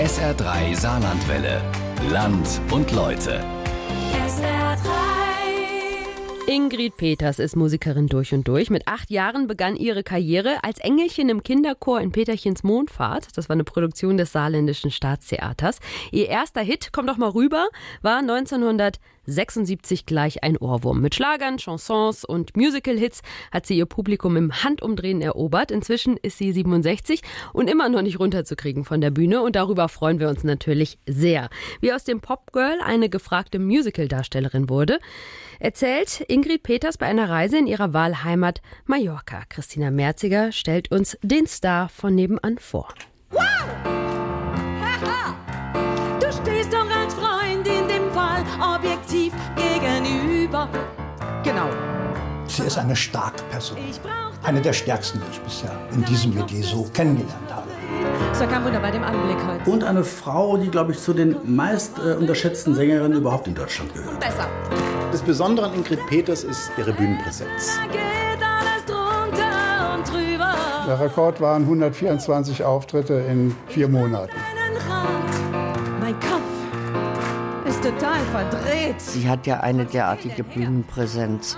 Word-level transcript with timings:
SR3 0.00 0.74
Saarlandwelle. 0.74 1.60
Land 2.10 2.58
und 2.70 2.90
Leute. 2.92 3.44
Ingrid 6.46 6.96
Peters 6.96 7.38
ist 7.38 7.54
Musikerin 7.54 8.06
durch 8.06 8.32
und 8.32 8.48
durch. 8.48 8.70
Mit 8.70 8.88
acht 8.88 9.10
Jahren 9.10 9.46
begann 9.46 9.76
ihre 9.76 10.02
Karriere 10.02 10.64
als 10.64 10.78
Engelchen 10.78 11.28
im 11.28 11.42
Kinderchor 11.42 12.00
in 12.00 12.12
Peterchens 12.12 12.62
Mondfahrt. 12.62 13.36
Das 13.36 13.50
war 13.50 13.54
eine 13.54 13.64
Produktion 13.64 14.16
des 14.16 14.32
Saarländischen 14.32 14.90
Staatstheaters. 14.90 15.80
Ihr 16.12 16.28
erster 16.28 16.62
Hit, 16.62 16.88
komm 16.92 17.06
doch 17.06 17.18
mal 17.18 17.28
rüber, 17.28 17.68
war 18.00 18.22
1976 19.30 20.06
gleich 20.06 20.42
ein 20.42 20.56
Ohrwurm. 20.56 21.00
Mit 21.00 21.14
Schlagern, 21.14 21.58
Chansons 21.58 22.24
und 22.24 22.56
Musical-Hits 22.56 23.22
hat 23.52 23.64
sie 23.64 23.76
ihr 23.76 23.86
Publikum 23.86 24.36
im 24.36 24.62
Handumdrehen 24.64 25.22
erobert. 25.22 25.70
Inzwischen 25.70 26.16
ist 26.16 26.38
sie 26.38 26.52
67 26.52 27.22
und 27.52 27.70
immer 27.70 27.88
noch 27.88 28.02
nicht 28.02 28.18
runterzukriegen 28.18 28.84
von 28.84 29.00
der 29.00 29.10
Bühne. 29.10 29.42
Und 29.42 29.56
darüber 29.56 29.88
freuen 29.88 30.20
wir 30.20 30.28
uns 30.28 30.44
natürlich 30.44 30.98
sehr. 31.06 31.48
Wie 31.80 31.92
aus 31.92 32.04
dem 32.04 32.20
Popgirl 32.20 32.80
eine 32.84 33.08
gefragte 33.08 33.58
Musical-Darstellerin 33.58 34.68
wurde, 34.68 34.98
erzählt 35.60 36.24
Ingrid 36.28 36.62
Peters 36.62 36.98
bei 36.98 37.06
einer 37.06 37.28
Reise 37.28 37.58
in 37.58 37.66
ihrer 37.66 37.92
Wahlheimat 37.92 38.60
Mallorca. 38.86 39.44
Christina 39.48 39.90
Merziger 39.90 40.52
stellt 40.52 40.90
uns 40.90 41.16
den 41.22 41.46
Star 41.46 41.88
von 41.88 42.14
nebenan 42.14 42.58
vor. 42.58 42.88
Wow! 43.30 43.40
Haha! 44.80 45.36
Du 46.20 46.26
stehst 46.32 46.72
doch 46.72 46.88
als 46.90 47.14
Freund 47.14 47.66
in 47.66 47.88
dem 47.88 48.10
Fall 48.12 48.44
gegenüber. 50.66 51.42
Genau. 51.42 51.68
Sie 52.46 52.62
ist 52.62 52.78
eine 52.78 52.96
starke 52.96 53.42
Person. 53.44 53.78
Eine 54.42 54.60
der 54.60 54.72
stärksten, 54.72 55.20
die 55.20 55.32
ich 55.32 55.40
bisher 55.40 55.70
in 55.92 56.04
diesem 56.04 56.34
Metier 56.34 56.64
so 56.64 56.84
kennengelernt 56.92 57.50
habe. 57.50 57.68
So 58.32 58.46
kein 58.46 58.64
Wunder 58.64 58.80
bei 58.80 58.90
dem 58.90 59.04
Anblick 59.04 59.36
heute. 59.46 59.70
Und 59.70 59.84
eine 59.84 60.02
Frau, 60.02 60.56
die, 60.56 60.68
glaube 60.68 60.92
ich, 60.92 60.98
zu 60.98 61.12
den 61.12 61.36
meist 61.44 61.98
äh, 61.98 62.14
unterschätzten 62.14 62.74
Sängerinnen 62.74 63.18
überhaupt 63.18 63.46
in 63.46 63.54
Deutschland 63.54 63.94
gehört. 63.94 64.18
Besser. 64.18 64.48
Das 65.12 65.20
Besondere 65.20 65.66
an 65.66 65.74
Ingrid 65.74 66.04
Peters 66.08 66.44
ist 66.44 66.70
ihre 66.78 66.92
Bühnenpräsenz. 66.92 67.76
Da 67.76 67.92
geht 67.92 68.42
alles 68.42 68.84
drunter 68.86 69.94
und 69.96 70.08
drüber. 70.08 70.54
Der 70.86 71.00
Rekord 71.00 71.40
waren 71.40 71.62
124 71.62 72.64
Auftritte 72.64 73.14
in 73.14 73.54
vier 73.68 73.88
Monaten. 73.88 74.32
Total 77.90 78.20
verdreht. 78.32 79.00
Sie 79.00 79.28
hat 79.28 79.46
ja 79.46 79.60
eine 79.60 79.84
derartige 79.84 80.44
Bühnenpräsenz. 80.44 81.56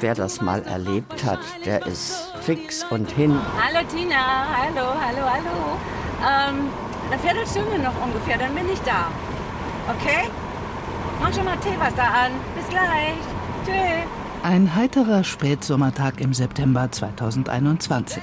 Wer 0.00 0.14
das 0.14 0.40
mal 0.40 0.62
erlebt 0.62 1.24
hat, 1.24 1.40
der 1.64 1.86
ist 1.86 2.32
fix 2.40 2.84
und 2.90 3.10
hin. 3.10 3.38
Hallo 3.60 3.86
Tina, 3.88 4.46
hallo, 4.56 4.86
hallo, 5.00 5.22
hallo. 5.22 5.78
Ähm, 6.22 6.68
eine 7.10 7.20
Viertelstunde 7.20 7.78
noch 7.78 7.94
ungefähr, 8.02 8.38
dann 8.38 8.54
bin 8.54 8.64
ich 8.72 8.80
da. 8.80 9.08
Okay? 9.88 10.28
Mach 11.20 11.32
schon 11.32 11.44
mal 11.44 11.56
Teewasser 11.58 12.02
an. 12.02 12.32
Bis 12.56 12.68
gleich. 12.68 13.14
Tschüss. 13.64 14.08
Ein 14.42 14.74
heiterer 14.74 15.24
Spätsommertag 15.24 16.20
im 16.20 16.34
September 16.34 16.90
2021. 16.90 18.22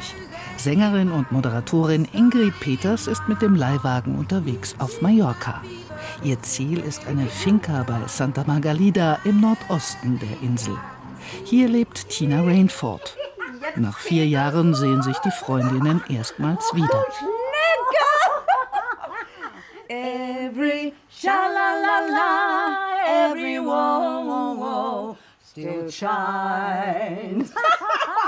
Sängerin 0.58 1.12
und 1.12 1.32
Moderatorin 1.32 2.08
Ingrid 2.14 2.60
Peters 2.60 3.08
ist 3.08 3.28
mit 3.28 3.42
dem 3.42 3.56
Leihwagen 3.56 4.16
unterwegs 4.16 4.76
auf 4.78 5.02
Mallorca. 5.02 5.62
Ihr 6.24 6.42
Ziel 6.42 6.80
ist 6.80 7.08
eine 7.08 7.28
Finca 7.28 7.84
bei 7.84 8.00
Santa 8.08 8.44
Margalida 8.46 9.20
im 9.24 9.42
Nordosten 9.42 10.20
der 10.20 10.42
Insel. 10.42 10.78
Hier 11.46 11.68
lebt 11.68 12.10
Tina 12.10 12.42
Rainford. 12.42 13.18
Nach 13.76 13.98
vier 13.98 14.28
Jahren 14.28 14.74
sehen 14.76 15.02
sich 15.02 15.18
die 15.20 15.32
Freundinnen 15.32 16.04
erstmals 16.10 16.74
wieder. 16.74 17.06
Every 19.88 20.94
shalalala, 21.10 22.78
every 23.06 23.60
wow, 23.60 24.26
wow, 24.26 24.58
wow, 24.58 25.18
still 25.50 25.92
shines. 25.92 27.52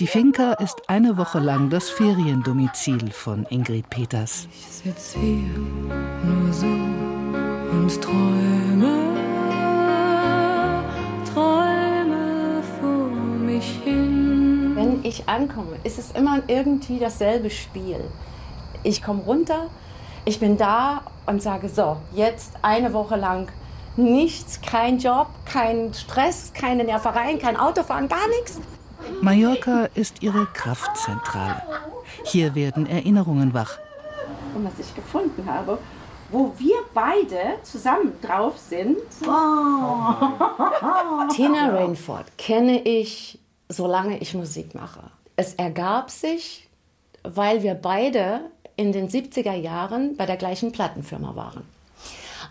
Die 0.00 0.06
Finca 0.06 0.54
ist 0.54 0.88
eine 0.88 1.16
Woche 1.16 1.38
lang 1.38 1.70
das 1.70 1.88
Feriendomizil 1.90 3.12
von 3.12 3.46
Ingrid 3.50 3.88
Peters. 3.88 4.48
Ich 4.50 4.66
sitz 4.66 5.12
hier 5.12 5.48
nur 6.24 6.52
so 6.52 6.66
und 6.66 8.02
träume, 8.02 9.16
träume 11.32 12.62
vor 12.80 13.06
mich 13.06 13.80
hin. 13.84 14.72
Wenn 14.74 15.04
ich 15.04 15.28
ankomme, 15.28 15.76
ist 15.84 15.98
es 15.98 16.10
immer 16.12 16.42
irgendwie 16.48 16.98
dasselbe 16.98 17.50
Spiel. 17.50 18.00
Ich 18.82 19.02
komme 19.02 19.22
runter, 19.22 19.68
ich 20.24 20.40
bin 20.40 20.56
da 20.56 21.02
und 21.26 21.42
sage 21.42 21.68
so, 21.68 21.98
jetzt 22.12 22.54
eine 22.62 22.92
Woche 22.92 23.16
lang 23.16 23.48
nichts, 23.96 24.60
kein 24.62 24.98
Job, 24.98 25.28
kein 25.44 25.94
Stress, 25.94 26.52
keine 26.54 26.82
Nervereien, 26.82 27.38
kein 27.38 27.56
Autofahren, 27.56 28.08
gar 28.08 28.26
nichts. 28.40 28.60
Mallorca 29.22 29.88
ist 29.94 30.20
ihre 30.20 30.46
Kraftzentrale. 30.46 31.62
Hier 32.24 32.56
werden 32.56 32.86
Erinnerungen 32.86 33.54
wach. 33.54 33.78
Und 34.52 34.64
was 34.64 34.72
ich 34.80 34.92
gefunden 34.96 35.46
habe, 35.46 35.78
wo 36.32 36.52
wir 36.58 36.78
beide 36.92 37.62
zusammen 37.62 38.14
drauf 38.20 38.58
sind. 38.58 38.98
Tina 41.36 41.68
Rainford 41.68 42.36
kenne 42.36 42.82
ich, 42.82 43.38
solange 43.68 44.18
ich 44.18 44.34
Musik 44.34 44.74
mache. 44.74 45.04
Es 45.36 45.54
ergab 45.54 46.10
sich, 46.10 46.68
weil 47.22 47.62
wir 47.62 47.74
beide 47.74 48.50
in 48.74 48.90
den 48.90 49.08
70er 49.08 49.54
Jahren 49.54 50.16
bei 50.16 50.26
der 50.26 50.36
gleichen 50.36 50.72
Plattenfirma 50.72 51.36
waren. 51.36 51.62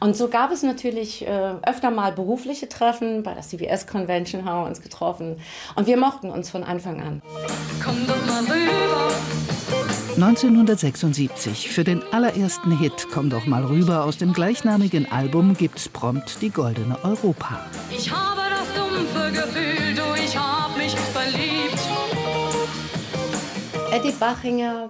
Und 0.01 0.17
so 0.17 0.29
gab 0.29 0.51
es 0.51 0.63
natürlich 0.63 1.27
äh, 1.27 1.53
öfter 1.61 1.91
mal 1.91 2.11
berufliche 2.11 2.67
Treffen. 2.67 3.21
Bei 3.21 3.35
der 3.35 3.43
CBS 3.43 3.85
Convention 3.85 4.45
haben 4.45 4.63
wir 4.63 4.67
uns 4.67 4.81
getroffen. 4.81 5.37
Und 5.75 5.85
wir 5.85 5.95
mochten 5.95 6.31
uns 6.31 6.49
von 6.49 6.63
Anfang 6.63 6.99
an. 6.99 7.21
Komm 7.83 8.07
doch 8.07 8.25
mal 8.25 8.43
rüber. 8.43 9.11
1976 10.15 11.69
für 11.69 11.83
den 11.83 12.01
allerersten 12.11 12.77
Hit 12.77 13.07
Komm 13.13 13.29
doch 13.29 13.45
mal 13.45 13.63
rüber 13.63 14.03
aus 14.03 14.17
dem 14.17 14.33
gleichnamigen 14.33 15.09
Album 15.11 15.55
gibt's 15.55 15.87
prompt 15.87 16.41
die 16.41 16.49
goldene 16.49 16.97
Europa. 17.03 17.59
Ich 17.91 18.11
habe 18.11 18.41
das 18.49 18.73
dumpfe 18.73 19.31
Gefühl, 19.31 19.93
du, 19.95 20.01
ich 20.19 20.35
hab 20.35 20.75
mich 20.77 20.95
verliebt. 20.95 21.79
Eddie 23.93 24.13
Bachinger 24.19 24.89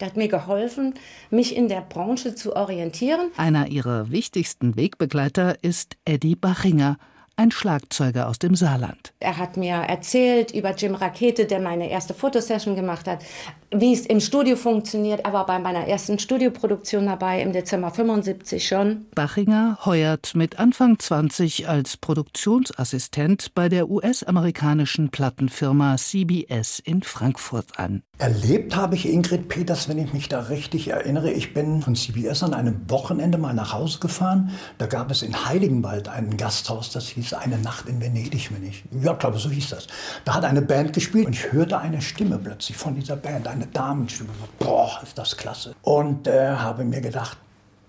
der 0.00 0.08
hat 0.08 0.16
mir 0.16 0.28
geholfen, 0.28 0.94
mich 1.30 1.56
in 1.56 1.68
der 1.68 1.80
Branche 1.80 2.34
zu 2.34 2.56
orientieren. 2.56 3.30
Einer 3.36 3.68
ihrer 3.68 4.10
wichtigsten 4.10 4.76
Wegbegleiter 4.76 5.62
ist 5.62 5.96
Eddie 6.04 6.36
Bachinger, 6.36 6.98
ein 7.36 7.50
Schlagzeuger 7.50 8.28
aus 8.28 8.38
dem 8.38 8.54
Saarland. 8.54 9.12
Er 9.20 9.36
hat 9.36 9.56
mir 9.56 9.74
erzählt 9.74 10.52
über 10.52 10.74
Jim 10.74 10.94
Rakete, 10.94 11.44
der 11.44 11.60
meine 11.60 11.90
erste 11.90 12.14
Fotosession 12.14 12.74
gemacht 12.74 13.06
hat, 13.06 13.22
wie 13.70 13.92
es 13.92 14.06
im 14.06 14.20
Studio 14.20 14.56
funktioniert. 14.56 15.20
Er 15.24 15.32
war 15.32 15.44
bei 15.44 15.58
meiner 15.58 15.86
ersten 15.86 16.18
Studioproduktion 16.18 17.06
dabei 17.06 17.42
im 17.42 17.52
Dezember 17.52 17.90
75 17.90 18.66
schon. 18.66 19.06
Bachinger 19.14 19.78
heuert 19.84 20.34
mit 20.34 20.58
Anfang 20.58 20.98
20 20.98 21.68
als 21.68 21.98
Produktionsassistent 21.98 23.54
bei 23.54 23.68
der 23.68 23.90
US-amerikanischen 23.90 25.10
Plattenfirma 25.10 25.96
CBS 25.96 26.78
in 26.78 27.02
Frankfurt 27.02 27.78
an. 27.78 28.02
Erlebt 28.18 28.74
habe 28.74 28.94
ich 28.94 29.06
Ingrid 29.06 29.46
Peters, 29.50 29.90
wenn 29.90 29.98
ich 29.98 30.14
mich 30.14 30.30
da 30.30 30.40
richtig 30.40 30.88
erinnere. 30.88 31.30
Ich 31.30 31.52
bin 31.52 31.82
von 31.82 31.94
CBS 31.94 32.42
an 32.42 32.54
einem 32.54 32.80
Wochenende 32.88 33.36
mal 33.36 33.52
nach 33.52 33.74
Hause 33.74 33.98
gefahren. 33.98 34.52
Da 34.78 34.86
gab 34.86 35.10
es 35.10 35.20
in 35.20 35.44
Heiligenwald 35.44 36.08
ein 36.08 36.38
Gasthaus, 36.38 36.90
das 36.90 37.08
hieß 37.08 37.34
Eine 37.34 37.58
Nacht 37.58 37.90
in 37.90 38.00
Venedig, 38.00 38.50
wenn 38.54 38.66
ich. 38.66 38.84
Ja, 39.02 39.12
glaube, 39.12 39.36
so 39.36 39.50
hieß 39.50 39.68
das. 39.68 39.86
Da 40.24 40.32
hat 40.32 40.44
eine 40.44 40.62
Band 40.62 40.94
gespielt 40.94 41.26
und 41.26 41.34
ich 41.34 41.52
hörte 41.52 41.78
eine 41.78 42.00
Stimme 42.00 42.38
plötzlich 42.38 42.78
von 42.78 42.94
dieser 42.94 43.16
Band, 43.16 43.46
eine 43.48 43.66
Damenstimme. 43.66 44.30
Boah, 44.60 44.98
ist 45.02 45.18
das 45.18 45.36
klasse. 45.36 45.74
Und 45.82 46.26
äh, 46.26 46.52
habe 46.52 46.84
mir 46.84 47.02
gedacht, 47.02 47.36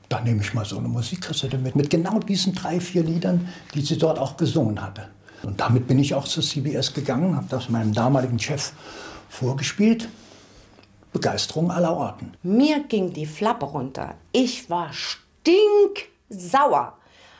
da 0.09 0.19
nehme 0.19 0.41
ich 0.41 0.53
mal 0.53 0.65
so 0.65 0.77
eine 0.77 0.89
Musikkassette 0.89 1.57
mit, 1.57 1.77
mit 1.77 1.89
genau 1.89 2.19
diesen 2.19 2.53
drei, 2.53 2.81
vier 2.81 3.03
Liedern, 3.03 3.47
die 3.73 3.81
sie 3.81 3.97
dort 3.97 4.19
auch 4.19 4.35
gesungen 4.35 4.81
hatte. 4.81 5.07
Und 5.44 5.62
damit 5.62 5.88
bin 5.88 6.00
ich 6.00 6.13
auch 6.15 6.25
zu 6.25 6.41
CBS 6.41 6.94
gegangen, 6.94 7.38
habe 7.38 7.45
das 7.50 7.69
meinem 7.69 7.94
damaligen 7.94 8.39
Chef 8.39 8.73
vorgespielt. 9.37 10.09
Begeisterung 11.13 11.71
aller 11.71 11.95
Orten. 11.95 12.33
Mir 12.43 12.83
ging 12.83 13.13
die 13.13 13.25
Flappe 13.25 13.65
runter. 13.65 14.15
Ich 14.31 14.69
war 14.69 14.91
stinksauer, 14.93 16.93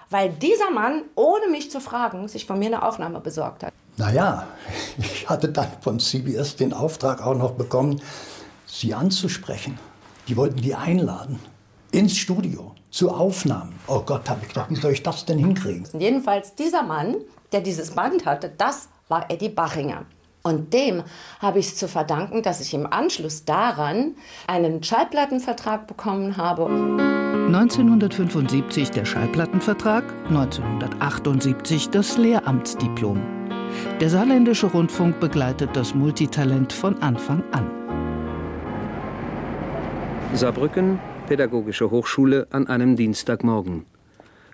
weil 0.10 0.30
dieser 0.30 0.72
Mann, 0.72 1.04
ohne 1.16 1.48
mich 1.50 1.70
zu 1.70 1.82
fragen, 1.82 2.28
sich 2.28 2.46
von 2.46 2.60
mir 2.60 2.68
eine 2.68 2.84
Aufnahme 2.84 3.20
besorgt 3.20 3.64
hat. 3.64 3.74
Naja, 3.98 4.48
ich 4.98 5.28
hatte 5.28 5.50
dann 5.50 5.68
von 5.82 6.00
CBS 6.00 6.56
den 6.56 6.74
Auftrag 6.74 7.26
auch 7.26 7.36
noch 7.36 7.52
bekommen, 7.52 8.02
sie 8.66 8.94
anzusprechen. 8.94 9.78
Die 10.28 10.38
wollten 10.38 10.62
die 10.62 10.76
einladen 10.76 11.40
ins 11.92 12.18
Studio 12.18 12.76
zu 12.92 13.12
Aufnahmen. 13.12 13.80
Oh 13.88 14.02
Gott, 14.02 14.30
habe 14.30 14.42
ich 14.44 14.50
gedacht, 14.50 14.70
wie 14.70 14.76
soll 14.76 14.92
ich 14.92 15.04
das 15.04 15.26
denn 15.26 15.40
hinkriegen? 15.40 15.88
Jedenfalls 16.00 16.56
dieser 16.56 16.84
Mann, 16.84 17.16
der 17.52 17.62
dieses 17.62 17.92
Band 17.92 18.26
hatte, 18.26 18.52
das 18.56 18.90
war 19.08 19.30
Eddie 19.32 19.50
Bachinger. 19.50 20.06
Und 20.48 20.74
dem 20.74 21.04
habe 21.40 21.60
ich 21.60 21.68
es 21.68 21.76
zu 21.76 21.88
verdanken, 21.88 22.42
dass 22.42 22.62
ich 22.62 22.74
im 22.74 22.86
Anschluss 22.86 23.44
daran 23.44 24.16
einen 24.48 24.82
Schallplattenvertrag 24.82 25.88
bekommen 25.88 26.38
habe. 26.38 26.66
1975 27.48 28.92
der 28.92 29.04
Schallplattenvertrag, 29.04 30.06
1978 30.30 31.90
das 31.90 32.18
Lehramtsdiplom. 32.18 33.22
Der 34.00 34.10
saarländische 34.10 34.68
Rundfunk 34.68 35.20
begleitet 35.20 35.72
das 35.74 35.94
Multitalent 35.94 36.72
von 36.72 37.02
Anfang 37.02 37.44
an. 37.52 37.70
Saarbrücken, 40.34 41.00
Pädagogische 41.28 41.92
Hochschule 41.92 42.48
an 42.52 42.68
einem 42.68 42.96
Dienstagmorgen. 42.96 43.86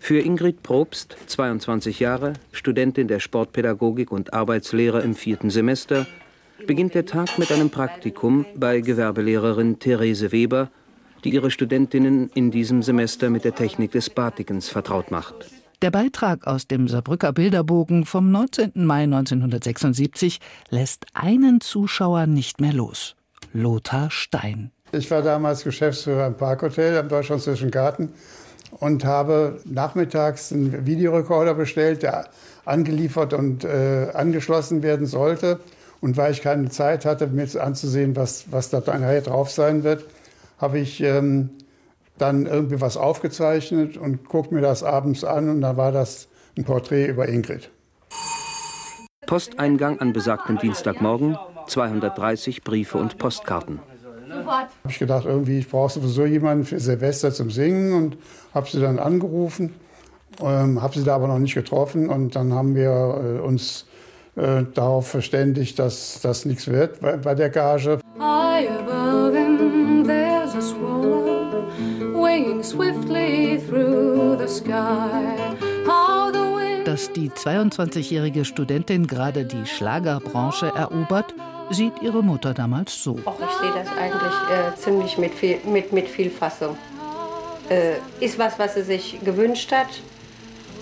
Für 0.03 0.19
Ingrid 0.19 0.63
Probst, 0.63 1.15
22 1.27 2.01
Jahre, 2.01 2.33
Studentin 2.51 3.07
der 3.07 3.21
Sportpädagogik 3.21 4.11
und 4.11 4.33
Arbeitslehre 4.33 4.99
im 4.99 5.15
vierten 5.15 5.49
Semester, 5.49 6.05
beginnt 6.67 6.93
der 6.93 7.05
Tag 7.05 7.39
mit 7.39 7.53
einem 7.53 7.69
Praktikum 7.69 8.45
bei 8.53 8.81
Gewerbelehrerin 8.81 9.79
Therese 9.79 10.33
Weber, 10.33 10.69
die 11.23 11.33
ihre 11.33 11.49
Studentinnen 11.49 12.29
in 12.33 12.51
diesem 12.51 12.83
Semester 12.83 13.29
mit 13.29 13.45
der 13.45 13.55
Technik 13.55 13.93
des 13.93 14.09
Batikens 14.09 14.67
vertraut 14.67 15.09
macht. 15.09 15.35
Der 15.81 15.91
Beitrag 15.91 16.47
aus 16.47 16.67
dem 16.67 16.89
Saarbrücker 16.89 17.31
Bilderbogen 17.31 18.03
vom 18.03 18.29
19. 18.29 18.73
Mai 18.75 19.03
1976 19.03 20.41
lässt 20.69 21.05
einen 21.13 21.61
Zuschauer 21.61 22.27
nicht 22.27 22.59
mehr 22.59 22.73
los. 22.73 23.15
Lothar 23.53 24.11
Stein. 24.11 24.71
Ich 24.91 25.09
war 25.09 25.21
damals 25.21 25.63
Geschäftsführer 25.63 26.27
im 26.27 26.35
Parkhotel 26.35 26.97
am 26.97 27.07
Deutschlandischen 27.07 27.71
Garten 27.71 28.09
und 28.79 29.05
habe 29.05 29.59
nachmittags 29.65 30.51
einen 30.51 30.85
Videorekorder 30.85 31.53
bestellt, 31.53 32.03
der 32.03 32.25
angeliefert 32.65 33.33
und 33.33 33.63
äh, 33.63 34.07
angeschlossen 34.13 34.83
werden 34.83 35.05
sollte. 35.05 35.59
Und 36.01 36.17
weil 36.17 36.31
ich 36.31 36.41
keine 36.41 36.69
Zeit 36.69 37.05
hatte, 37.05 37.27
mir 37.27 37.47
anzusehen, 37.61 38.15
was, 38.15 38.45
was 38.51 38.69
da 38.69 38.79
nachher 38.79 39.21
drauf 39.21 39.49
sein 39.51 39.83
wird, 39.83 40.05
habe 40.57 40.79
ich 40.79 41.01
ähm, 41.01 41.49
dann 42.17 42.45
irgendwie 42.45 42.81
was 42.81 42.97
aufgezeichnet 42.97 43.97
und 43.97 44.27
guckte 44.27 44.53
mir 44.53 44.61
das 44.61 44.83
abends 44.83 45.23
an 45.23 45.49
und 45.49 45.61
da 45.61 45.77
war 45.77 45.91
das 45.91 46.27
ein 46.57 46.63
Porträt 46.63 47.07
über 47.07 47.27
Ingrid. 47.27 47.69
Posteingang 49.25 49.99
an 49.99 50.13
besagten 50.13 50.57
Dienstagmorgen, 50.57 51.37
230 51.67 52.63
Briefe 52.63 52.97
und 52.97 53.17
Postkarten. 53.17 53.79
Habe 54.45 54.69
ich 54.87 54.99
gedacht, 54.99 55.25
irgendwie, 55.25 55.59
ich 55.59 55.69
brauche 55.69 55.91
sowieso 55.91 56.25
jemanden 56.25 56.65
für 56.65 56.79
Silvester 56.79 57.31
zum 57.31 57.49
Singen 57.49 57.93
und 57.93 58.17
habe 58.53 58.69
sie 58.69 58.79
dann 58.79 58.99
angerufen, 58.99 59.73
ähm, 60.41 60.81
habe 60.81 60.97
sie 60.97 61.03
da 61.03 61.15
aber 61.15 61.27
noch 61.27 61.39
nicht 61.39 61.53
getroffen 61.53 62.09
und 62.09 62.35
dann 62.35 62.53
haben 62.53 62.75
wir 62.75 62.89
äh, 62.89 63.39
uns 63.39 63.85
äh, 64.35 64.63
darauf 64.73 65.07
verständigt, 65.07 65.79
dass 65.79 66.19
das 66.21 66.45
nichts 66.45 66.67
wird 66.67 66.99
bei, 67.01 67.17
bei 67.17 67.35
der 67.35 67.49
Gage. 67.49 67.99
High 68.19 68.69
above 68.69 69.35
him, 69.35 70.05
there's 70.05 70.55
a 70.55 70.61
swallow 70.61 71.65
winging 72.13 72.63
swiftly 72.63 73.59
through 73.67 74.37
the 74.39 74.47
sky. 74.47 75.53
Dass 76.85 77.11
die 77.13 77.29
22-jährige 77.29 78.45
Studentin 78.45 79.07
gerade 79.07 79.45
die 79.45 79.65
Schlagerbranche 79.65 80.67
erobert, 80.67 81.33
sieht 81.73 82.01
ihre 82.01 82.23
Mutter 82.23 82.53
damals 82.53 83.03
so. 83.03 83.17
Och, 83.25 83.39
ich 83.39 83.55
sehe 83.59 83.71
das 83.71 83.87
eigentlich 83.97 84.33
äh, 84.51 84.75
ziemlich 84.75 85.17
mit 85.17 85.33
viel, 85.33 85.59
mit, 85.65 85.91
mit 85.91 86.07
viel 86.07 86.29
Fassung. 86.29 86.77
Äh, 87.69 87.95
ist 88.19 88.37
was, 88.37 88.59
was 88.59 88.75
sie 88.75 88.83
sich 88.83 89.19
gewünscht 89.23 89.71
hat. 89.71 90.01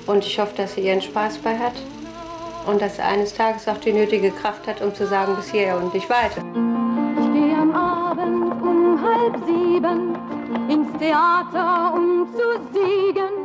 Und 0.08 0.26
ich 0.26 0.40
hoffe, 0.40 0.54
dass 0.58 0.76
sie 0.76 0.82
ihren 0.82 1.02
Spaß 1.02 1.38
bei 1.40 1.58
hat. 1.58 1.74
Und 2.66 2.82
dass 2.82 2.98
sie 2.98 3.02
eines 3.02 3.34
Tages 3.34 3.68
auch 3.68 3.78
die 3.78 3.94
nötige 3.94 4.32
Kraft 4.32 4.68
hat, 4.68 4.82
um 4.82 4.94
zu 4.94 5.08
sagen, 5.08 5.36
bis 5.36 5.52
hierher 5.52 5.78
und 5.78 5.94
nicht 5.94 6.10
weiter. 6.10 6.44
Ich 7.20 7.34
gehe 7.34 7.58
am 7.58 7.74
Abend 7.74 8.62
um 8.62 9.00
halb 9.02 9.36
sieben 9.46 10.16
ins 10.70 10.98
Theater, 11.00 11.94
um 11.94 12.28
zu 12.34 12.62
siegen. 12.72 13.42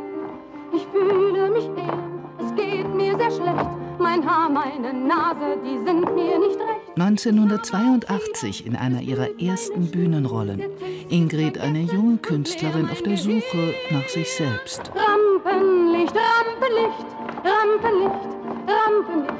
Ich 0.73 0.85
fühle 0.91 1.49
mich 1.49 1.65
elend, 1.65 2.21
es 2.39 2.55
geht 2.55 2.93
mir 2.93 3.17
sehr 3.17 3.31
schlecht. 3.31 3.69
Mein 3.99 4.23
Haar, 4.29 4.49
meine 4.49 4.93
Nase, 4.93 5.57
die 5.63 5.77
sind 5.85 6.13
mir 6.13 6.37
nicht 6.39 6.59
recht. 6.59 6.76
1982 6.99 8.65
in 8.65 8.75
einer 8.75 9.01
ihrer 9.01 9.39
ersten 9.39 9.91
Bühnenrollen. 9.91 10.63
Ingrid, 11.09 11.59
eine 11.59 11.81
junge 11.81 12.17
Künstlerin 12.17 12.89
auf 12.89 13.03
der 13.03 13.17
Suche 13.17 13.75
nach 13.91 14.07
sich 14.09 14.27
selbst. 14.33 14.91
Rampenlicht, 14.95 16.15
Rampenlicht, 16.15 17.05
Rampenlicht, 17.45 18.27
Rampenlicht. 18.67 19.37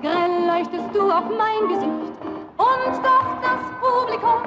Grell 0.00 0.46
leuchtest 0.46 0.94
du 0.94 1.10
auf 1.10 1.24
mein 1.36 1.68
Gesicht. 1.68 2.12
Und 2.56 2.94
doch 3.02 3.40
das 3.42 3.62
Publikum 3.80 4.42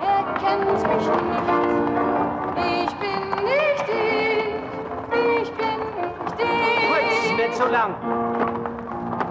erkennt 0.00 0.70
mich 0.70 0.82
nicht. 0.82 1.10
Ich 2.56 2.94
bin 2.94 3.22
nicht 3.44 3.86
ich, 3.88 4.44
ich 5.42 5.50
bin 5.50 5.80
nicht 6.20 6.38
ich. 6.38 6.88
Holz, 6.90 7.36
nicht 7.36 7.56
so 7.56 7.66
lang. 7.66 8.47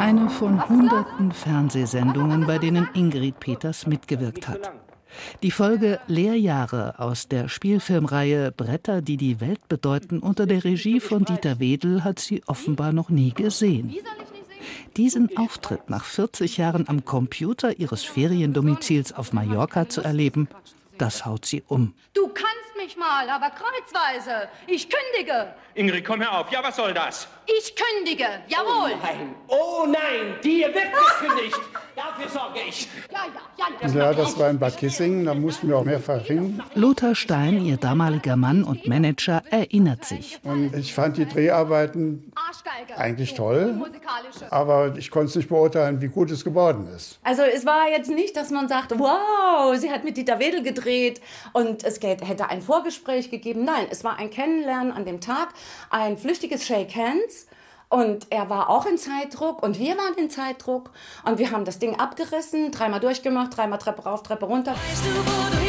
Eine 0.08 0.30
von 0.30 0.70
hunderten 0.70 1.34
Fernsehsendungen, 1.34 2.48
bei 2.48 2.60
denen 2.60 2.88
Ingrid 2.94 3.42
Peters 3.42 3.88
mitgewirkt 3.88 4.48
hat. 4.48 4.72
Die 5.44 5.52
Folge 5.52 6.00
Lehrjahre 6.08 6.98
aus 6.98 7.28
der 7.28 7.50
Spielfilmreihe 7.50 8.54
Bretter, 8.54 9.02
die 9.02 9.18
die 9.18 9.42
Welt 9.42 9.68
bedeuten, 9.68 10.20
unter 10.20 10.46
der 10.46 10.64
Regie 10.64 11.02
von 11.02 11.26
Dieter 11.26 11.60
Wedel 11.60 12.06
hat 12.06 12.20
sie 12.20 12.42
offenbar 12.48 12.94
noch 12.94 13.10
nie 13.10 13.34
gesehen. 13.34 13.94
Diesen 14.96 15.36
Auftritt 15.36 15.90
nach 15.90 16.06
40 16.06 16.56
Jahren 16.56 16.88
am 16.88 17.04
Computer 17.04 17.78
ihres 17.78 18.06
Feriendomizils 18.06 19.12
auf 19.12 19.34
Mallorca 19.34 19.90
zu 19.90 20.00
erleben, 20.00 20.48
das 20.98 21.26
haut 21.26 21.46
sie 21.46 21.64
um. 21.68 21.94
Du 22.14 22.28
kannst 22.28 22.76
mich 22.78 22.96
mal, 22.98 23.30
aber 23.30 23.50
kreuzweise. 23.50 24.50
Ich 24.68 24.88
kündige. 24.90 25.54
Ingrid, 25.74 26.06
komm 26.06 26.22
her 26.22 26.40
auf. 26.40 26.52
Ja, 26.52 26.64
was 26.64 26.76
soll 26.76 26.94
das? 26.94 27.28
Ich 27.46 27.76
kündige. 27.76 28.28
Jawohl. 28.48 28.92
Oh 28.92 28.98
nein, 29.04 29.36
oh 29.48 29.86
nein, 29.88 30.36
dir 30.44 30.68
wird 30.74 30.88
gekündigt. 31.20 31.60
Dafür 31.96 32.30
sorge 32.30 32.60
ich. 32.68 32.88
Ja, 33.12 33.26
ja, 33.58 33.66
ja. 33.82 33.90
Ja, 33.90 34.14
das 34.14 34.38
war 34.38 34.50
in 34.50 34.60
Bad 34.60 34.78
Kissingen, 34.78 35.26
da 35.26 35.34
mussten 35.34 35.68
wir 35.70 35.78
auch 35.78 35.84
mehrfach 35.86 36.22
hin. 36.22 36.62
Lothar 36.76 37.16
Stein, 37.16 37.66
ihr 37.66 37.78
damaliger 37.78 38.36
Mann 38.36 38.64
und 38.64 38.88
Manager, 38.88 39.42
erinnert 39.50 40.06
sich. 40.06 40.40
Und 40.44 40.76
ich 40.76 40.94
fand 40.94 41.18
die 41.18 41.26
Dreharbeiten 41.26 42.32
eigentlich 42.98 43.34
toll, 43.34 43.82
aber 44.50 44.96
ich 44.98 45.12
konnte 45.12 45.28
es 45.28 45.36
nicht 45.36 45.50
beurteilen, 45.50 46.02
wie 46.02 46.08
gut 46.08 46.32
es 46.32 46.44
geworden 46.44 46.88
ist. 46.96 47.20
Also 47.24 47.44
es 47.44 47.66
war 47.66 47.90
jetzt 47.90 48.10
nicht, 48.10 48.36
dass 48.36 48.50
man 48.50 48.68
sagt, 48.68 48.98
wow, 48.98 49.76
sie 49.78 49.92
hat 49.92 50.04
mit 50.04 50.18
Dieter 50.18 50.40
Wedel 50.40 50.64
gedreht 50.64 51.22
und 51.54 51.84
es 51.84 52.02
hätte 52.02 52.50
ein 52.50 52.62
Vorgespräch 52.62 53.30
gegeben. 53.30 53.64
Nein, 53.66 53.88
es 53.90 54.04
war 54.04 54.18
ein 54.18 54.30
Kennenlernen 54.30 54.92
an 54.92 55.06
dem 55.06 55.22
Tag, 55.22 55.50
ein 55.90 56.18
flüchtiges 56.18 56.66
Shake 56.66 56.96
Hands. 56.96 57.48
Und 57.90 58.28
er 58.32 58.50
war 58.50 58.70
auch 58.70 58.86
in 58.86 58.98
Zeitdruck 58.98 59.64
und 59.64 59.80
wir 59.80 59.98
waren 59.98 60.14
in 60.18 60.30
Zeitdruck. 60.30 60.90
Und 61.24 61.40
wir 61.40 61.52
haben 61.52 61.64
das 61.64 61.80
Ding 61.80 61.98
abgerissen, 61.98 62.72
dreimal 62.72 63.00
durchgemacht, 63.00 63.56
dreimal 63.56 63.80
Treppe 63.80 64.04
rauf, 64.04 64.24
Treppe 64.24 64.46
runter. 64.46 64.72
Weißt 64.72 65.06
du, 65.06 65.67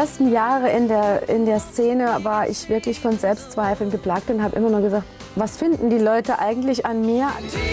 ersten 0.00 0.32
Jahre 0.32 0.70
in 0.70 0.88
der, 0.88 1.28
in 1.28 1.44
der 1.44 1.60
Szene 1.60 2.20
war 2.22 2.48
ich 2.48 2.70
wirklich 2.70 2.98
von 2.98 3.18
Selbstzweifeln 3.18 3.90
geplagt 3.90 4.30
und 4.30 4.42
habe 4.42 4.56
immer 4.56 4.70
nur 4.70 4.80
gesagt, 4.80 5.04
was 5.34 5.58
finden 5.58 5.90
die 5.90 5.98
Leute 5.98 6.38
eigentlich 6.38 6.86
an 6.86 7.04
mir? 7.04 7.28
Dschungel 7.50 7.66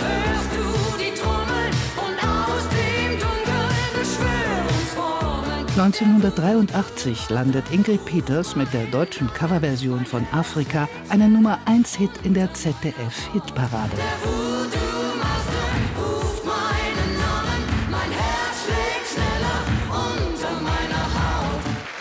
hörst 0.00 0.50
du 0.52 0.98
die 0.98 1.14
Trommel 1.14 1.70
und 2.04 2.18
aus 2.24 2.64
dem 2.74 3.10
Dunkeln 3.20 3.84
Beschwörungsformeln. 4.00 5.66
1983 5.78 7.30
landet 7.30 7.70
Ingrid 7.70 8.04
Peters 8.04 8.56
mit 8.56 8.74
der 8.74 8.86
deutschen 8.86 9.32
Coverversion 9.32 10.04
von 10.04 10.26
Afrika 10.32 10.88
einen 11.08 11.34
Nummer 11.34 11.60
1 11.66 11.94
Hit 11.94 12.10
in 12.24 12.34
der 12.34 12.52
ZDF 12.52 13.32
Hitparade. 13.32 14.53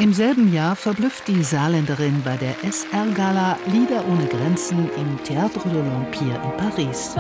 Im 0.04 0.12
selben 0.12 0.52
Jahr 0.52 0.76
verblüfft 0.76 1.30
die 1.30 1.42
Saarländerin 1.42 2.22
bei 2.26 2.36
der 2.36 2.62
SR-Gala 2.62 3.58
Lieder 3.68 4.06
ohne 4.06 4.28
Grenzen 4.28 4.90
im 4.98 5.18
Théâtre 5.24 5.64
de 5.70 5.80
l'Empire 5.80 6.44
in 6.44 6.58
Paris. 6.58 7.16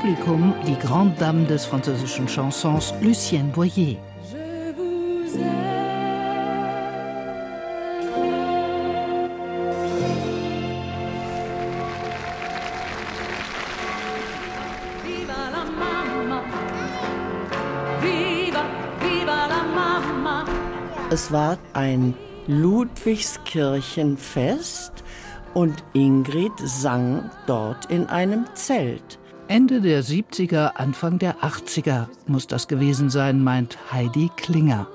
Publikum 0.00 0.54
die 0.64 0.78
Grande 0.78 1.16
Dame 1.18 1.44
des 1.44 1.66
französischen 1.66 2.28
Chansons 2.28 2.94
Lucienne 3.00 3.50
Boyer. 3.50 3.96
Viva 15.02 15.50
la 15.50 15.64
mamma, 15.64 16.44
viva, 18.00 18.64
viva 19.00 19.48
la 19.48 19.64
mamma. 19.74 20.44
Es 21.10 21.32
war 21.32 21.58
ein 21.72 22.14
Ludwigskirchenfest 22.46 24.92
und 25.54 25.82
Ingrid 25.92 26.52
sang 26.64 27.32
dort 27.48 27.86
in 27.86 28.06
einem 28.06 28.46
Zelt. 28.54 29.17
Ende 29.48 29.80
der 29.80 30.04
70er, 30.04 30.74
Anfang 30.74 31.18
der 31.18 31.38
80er 31.38 32.08
muss 32.26 32.46
das 32.48 32.68
gewesen 32.68 33.08
sein, 33.08 33.42
meint 33.42 33.78
Heidi 33.90 34.30
Klinger. 34.36 34.88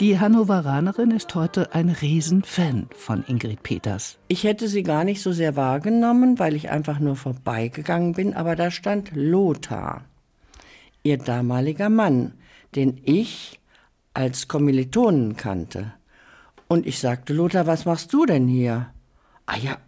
Die 0.00 0.20
Hannoveranerin 0.20 1.10
ist 1.10 1.34
heute 1.34 1.74
ein 1.74 1.88
Riesenfan 1.88 2.90
von 2.94 3.24
Ingrid 3.26 3.62
Peters. 3.62 4.18
Ich 4.28 4.44
hätte 4.44 4.68
sie 4.68 4.82
gar 4.82 5.04
nicht 5.04 5.22
so 5.22 5.32
sehr 5.32 5.56
wahrgenommen, 5.56 6.38
weil 6.38 6.54
ich 6.54 6.68
einfach 6.68 6.98
nur 6.98 7.16
vorbeigegangen 7.16 8.12
bin, 8.12 8.34
aber 8.34 8.54
da 8.54 8.70
stand 8.70 9.12
Lothar, 9.14 10.04
ihr 11.02 11.16
damaliger 11.16 11.88
Mann, 11.88 12.34
den 12.74 13.00
ich 13.02 13.60
als 14.12 14.46
Kommilitonen 14.46 15.38
kannte. 15.38 15.94
Und 16.68 16.86
ich 16.86 16.98
sagte, 16.98 17.32
Lothar, 17.32 17.66
was 17.66 17.86
machst 17.86 18.12
du 18.12 18.26
denn 18.26 18.46
hier? 18.46 18.88
Ah 19.46 19.56
ja, 19.56 19.78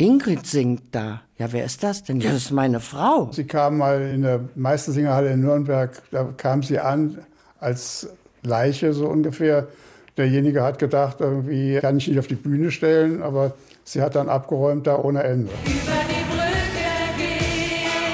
Ingrid 0.00 0.46
singt 0.46 0.82
da. 0.92 1.20
Ja, 1.38 1.52
wer 1.52 1.64
ist 1.64 1.82
das 1.82 2.02
denn? 2.02 2.20
Ja, 2.20 2.32
das 2.32 2.44
ist 2.44 2.50
meine 2.50 2.80
Frau. 2.80 3.30
Sie 3.32 3.44
kam 3.44 3.78
mal 3.78 4.00
in 4.00 4.22
der 4.22 4.40
Meistersingerhalle 4.54 5.32
in 5.32 5.40
Nürnberg, 5.40 5.90
da 6.10 6.24
kam 6.36 6.62
sie 6.62 6.78
an 6.78 7.18
als 7.60 8.08
Leiche 8.42 8.92
so 8.94 9.06
ungefähr. 9.06 9.68
Derjenige 10.16 10.62
hat 10.62 10.78
gedacht, 10.78 11.16
irgendwie 11.20 11.78
kann 11.80 11.98
ich 11.98 12.08
nicht 12.08 12.18
auf 12.18 12.26
die 12.26 12.34
Bühne 12.34 12.70
stellen, 12.70 13.22
aber 13.22 13.52
sie 13.84 14.02
hat 14.02 14.16
dann 14.16 14.28
abgeräumt 14.28 14.86
da 14.86 14.98
ohne 14.98 15.22
Ende. 15.22 15.50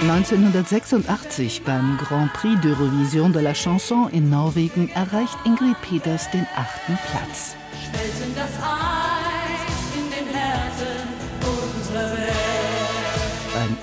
1986 0.03 1.63
beim 1.65 1.99
Grand 1.99 2.33
Prix 2.35 2.61
d'Eurovision 2.61 3.33
de 3.33 3.43
la 3.43 3.55
Chanson 3.55 4.09
in 4.11 4.29
Norwegen 4.29 4.91
erreicht 4.95 5.37
Ingrid 5.45 5.81
Peters 5.83 6.31
den 6.31 6.47
achten 6.55 6.99
Platz. 7.11 7.57
Schmelzen 7.73 8.35
das 8.37 8.51
Eis 8.63 8.86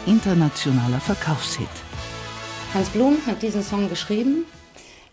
internationaler 0.05 0.99
Verkaufshit. 0.99 1.67
Hans 2.73 2.89
Blum 2.89 3.17
hat 3.25 3.41
diesen 3.41 3.63
Song 3.63 3.89
geschrieben. 3.89 4.45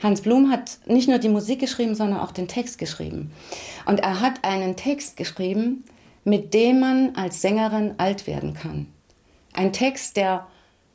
Hans 0.02 0.22
Blum 0.22 0.50
hat 0.50 0.78
nicht 0.86 1.08
nur 1.08 1.18
die 1.18 1.28
Musik 1.28 1.60
geschrieben, 1.60 1.94
sondern 1.94 2.20
auch 2.20 2.32
den 2.32 2.48
Text 2.48 2.78
geschrieben. 2.78 3.30
Und 3.86 4.00
er 4.00 4.20
hat 4.20 4.44
einen 4.44 4.76
Text 4.76 5.16
geschrieben, 5.16 5.84
mit 6.24 6.54
dem 6.54 6.80
man 6.80 7.14
als 7.16 7.42
Sängerin 7.42 7.94
alt 7.98 8.26
werden 8.26 8.54
kann. 8.54 8.86
Ein 9.52 9.72
Text, 9.72 10.16
der 10.16 10.46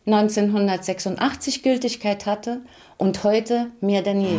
1986 0.07 1.63
Gültigkeit 1.63 2.25
hatte 2.25 2.61
und 2.97 3.23
heute 3.23 3.71
mehr 3.81 4.01
denn 4.01 4.21
je. 4.21 4.37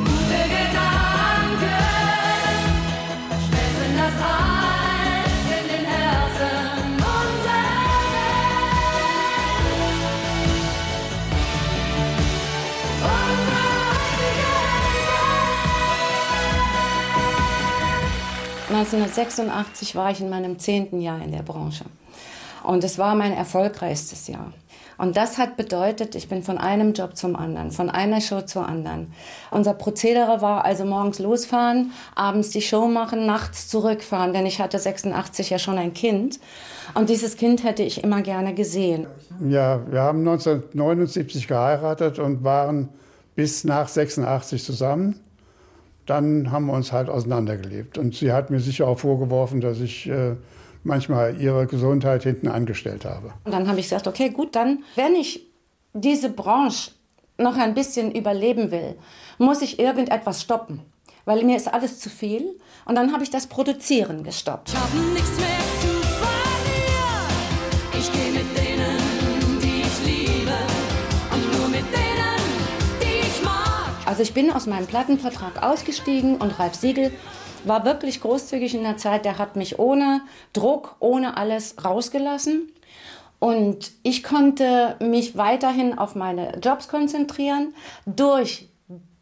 1986 18.76 19.96
war 19.96 20.10
ich 20.10 20.20
in 20.20 20.28
meinem 20.28 20.58
zehnten 20.58 21.00
Jahr 21.00 21.22
in 21.22 21.32
der 21.32 21.42
Branche. 21.42 21.86
Und 22.62 22.84
es 22.84 22.98
war 22.98 23.14
mein 23.14 23.32
erfolgreichstes 23.32 24.28
Jahr. 24.28 24.52
Und 24.98 25.16
das 25.16 25.38
hat 25.38 25.56
bedeutet, 25.56 26.14
ich 26.14 26.28
bin 26.28 26.42
von 26.42 26.58
einem 26.58 26.92
Job 26.92 27.16
zum 27.16 27.36
anderen, 27.36 27.70
von 27.70 27.88
einer 27.88 28.20
Show 28.20 28.42
zur 28.42 28.66
anderen. 28.66 29.12
Unser 29.50 29.72
Prozedere 29.74 30.42
war 30.42 30.64
also 30.64 30.84
morgens 30.84 31.18
losfahren, 31.18 31.92
abends 32.14 32.50
die 32.50 32.60
Show 32.60 32.86
machen, 32.86 33.24
nachts 33.24 33.68
zurückfahren, 33.68 34.32
denn 34.32 34.46
ich 34.46 34.60
hatte 34.60 34.78
86 34.78 35.50
ja 35.50 35.58
schon 35.58 35.78
ein 35.78 35.94
Kind. 35.94 36.38
Und 36.94 37.08
dieses 37.08 37.36
Kind 37.36 37.64
hätte 37.64 37.82
ich 37.82 38.04
immer 38.04 38.20
gerne 38.20 38.54
gesehen. 38.54 39.06
Ja, 39.40 39.80
wir 39.90 40.02
haben 40.02 40.20
1979 40.20 41.46
geheiratet 41.48 42.18
und 42.18 42.44
waren 42.44 42.90
bis 43.34 43.64
nach 43.64 43.88
86 43.88 44.64
zusammen. 44.64 45.20
Dann 46.06 46.50
haben 46.50 46.66
wir 46.66 46.72
uns 46.72 46.92
halt 46.92 47.08
auseinandergelebt. 47.08 47.98
Und 47.98 48.14
sie 48.14 48.32
hat 48.32 48.50
mir 48.50 48.60
sicher 48.60 48.86
auch 48.86 48.98
vorgeworfen, 48.98 49.60
dass 49.60 49.80
ich 49.80 50.08
äh, 50.08 50.36
manchmal 50.84 51.40
ihre 51.40 51.66
Gesundheit 51.66 52.22
hinten 52.22 52.48
angestellt 52.48 53.04
habe. 53.04 53.32
Und 53.44 53.52
dann 53.52 53.68
habe 53.68 53.80
ich 53.80 53.86
gesagt, 53.86 54.06
okay, 54.06 54.30
gut, 54.30 54.54
dann, 54.54 54.84
wenn 54.94 55.14
ich 55.14 55.46
diese 55.92 56.30
Branche 56.30 56.92
noch 57.38 57.56
ein 57.56 57.74
bisschen 57.74 58.12
überleben 58.12 58.70
will, 58.70 58.96
muss 59.38 59.62
ich 59.62 59.78
irgendetwas 59.78 60.42
stoppen. 60.42 60.80
Weil 61.24 61.42
mir 61.44 61.56
ist 61.56 61.72
alles 61.72 61.98
zu 61.98 62.08
viel. 62.08 62.58
Und 62.84 62.94
dann 62.94 63.12
habe 63.12 63.24
ich 63.24 63.30
das 63.30 63.48
Produzieren 63.48 64.22
gestoppt. 64.22 64.68
Ich 64.68 64.76
hab 64.76 64.94
nichts 65.12 65.36
mehr 65.38 65.65
Also 74.16 74.22
ich 74.22 74.32
bin 74.32 74.50
aus 74.50 74.64
meinem 74.64 74.86
Plattenvertrag 74.86 75.62
ausgestiegen 75.62 76.36
und 76.36 76.58
Ralf 76.58 76.74
Siegel 76.74 77.12
war 77.64 77.84
wirklich 77.84 78.22
großzügig 78.22 78.74
in 78.74 78.82
der 78.82 78.96
Zeit. 78.96 79.26
Der 79.26 79.36
hat 79.36 79.56
mich 79.56 79.78
ohne 79.78 80.22
Druck, 80.54 80.96
ohne 81.00 81.36
alles 81.36 81.84
rausgelassen. 81.84 82.72
Und 83.40 83.92
ich 84.04 84.22
konnte 84.22 84.96
mich 85.00 85.36
weiterhin 85.36 85.98
auf 85.98 86.14
meine 86.14 86.58
Jobs 86.60 86.88
konzentrieren. 86.88 87.74
Durch 88.06 88.70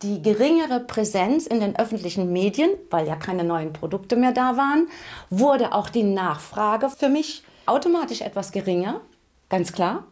die 0.03 0.23
geringere 0.23 0.79
Präsenz 0.79 1.49
in 1.49 1.59
den 1.59 1.75
öffentlichen 1.75 2.33
Medien, 2.33 2.71
weil 2.89 3.09
ja 3.09 3.17
keine 3.17 3.43
neuen 3.43 3.73
Produkte 3.73 4.15
mehr 4.15 4.31
da 4.31 4.57
waren, 4.57 4.87
wurde 5.29 5.73
auch 5.73 5.91
die 5.91 6.05
Nachfrage 6.05 6.89
für 6.89 7.09
mich 7.09 7.43
automatisch 7.67 8.21
etwas 8.21 8.53
geringer, 8.53 9.01
ganz 9.49 9.73
klar. 9.73 10.05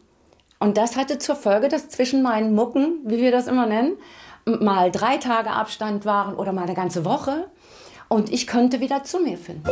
Und 0.59 0.75
das 0.75 0.97
hatte 0.97 1.19
zur 1.19 1.37
Folge, 1.37 1.69
dass 1.69 1.87
zwischen 1.87 2.21
meinen 2.21 2.53
Mucken, 2.53 2.99
wie 3.05 3.19
wir 3.19 3.31
das 3.31 3.47
immer 3.47 3.65
nennen, 3.65 3.93
mal 4.45 4.91
drei 4.91 5.17
Tage 5.17 5.51
Abstand 5.51 6.05
waren 6.05 6.35
oder 6.35 6.53
mal 6.53 6.63
eine 6.63 6.75
ganze 6.75 7.05
Woche. 7.05 7.47
Und 8.09 8.31
ich 8.31 8.47
konnte 8.47 8.79
wieder 8.79 9.03
zu 9.03 9.19
mir 9.19 9.37
finden. 9.37 9.63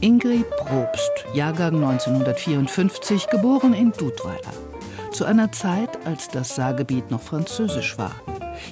Ingrid 0.00 0.50
Probst, 0.56 1.12
Jahrgang 1.32 1.76
1954, 1.76 3.28
geboren 3.28 3.72
in 3.72 3.92
Dudweiler. 3.92 4.52
Zu 5.12 5.24
einer 5.24 5.52
Zeit, 5.52 6.06
als 6.06 6.28
das 6.28 6.56
Saargebiet 6.56 7.10
noch 7.10 7.20
französisch 7.20 7.98
war. 7.98 8.12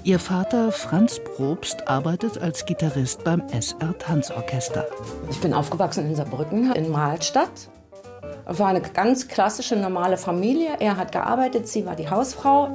Ihr 0.05 0.19
Vater 0.19 0.73
Franz 0.73 1.21
Probst 1.37 1.87
arbeitet 1.89 2.39
als 2.39 2.65
Gitarrist 2.67 3.25
beim 3.25 3.43
SR 3.49 3.97
Tanzorchester. 3.99 4.87
Ich 5.31 5.41
bin 5.41 5.53
aufgewachsen 5.55 6.07
in 6.07 6.15
Saarbrücken, 6.15 6.73
in 6.73 6.91
Mahlstadt. 6.91 7.69
War 8.53 8.67
eine 8.67 8.81
ganz 8.81 9.29
klassische, 9.29 9.77
normale 9.77 10.17
Familie. 10.17 10.71
Er 10.81 10.97
hat 10.97 11.13
gearbeitet, 11.13 11.69
sie 11.69 11.87
war 11.87 11.95
die 11.95 12.11
Hausfrau. 12.11 12.73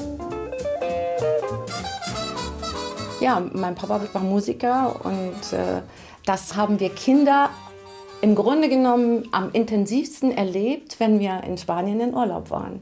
Ja, 3.20 3.42
mein 3.52 3.76
Papa 3.76 4.00
war 4.14 4.22
Musiker 4.22 4.96
und 5.04 5.52
äh, 5.52 5.82
das 6.26 6.56
haben 6.56 6.80
wir 6.80 6.90
Kinder 6.90 7.50
im 8.22 8.36
Grunde 8.36 8.70
genommen 8.70 9.28
am 9.34 9.52
intensivsten 9.52 10.32
erlebt, 10.32 11.02
wenn 11.02 11.20
wir 11.20 11.44
in 11.44 11.58
Spanien 11.58 12.00
in 12.00 12.14
Urlaub 12.14 12.52
waren. 12.52 12.82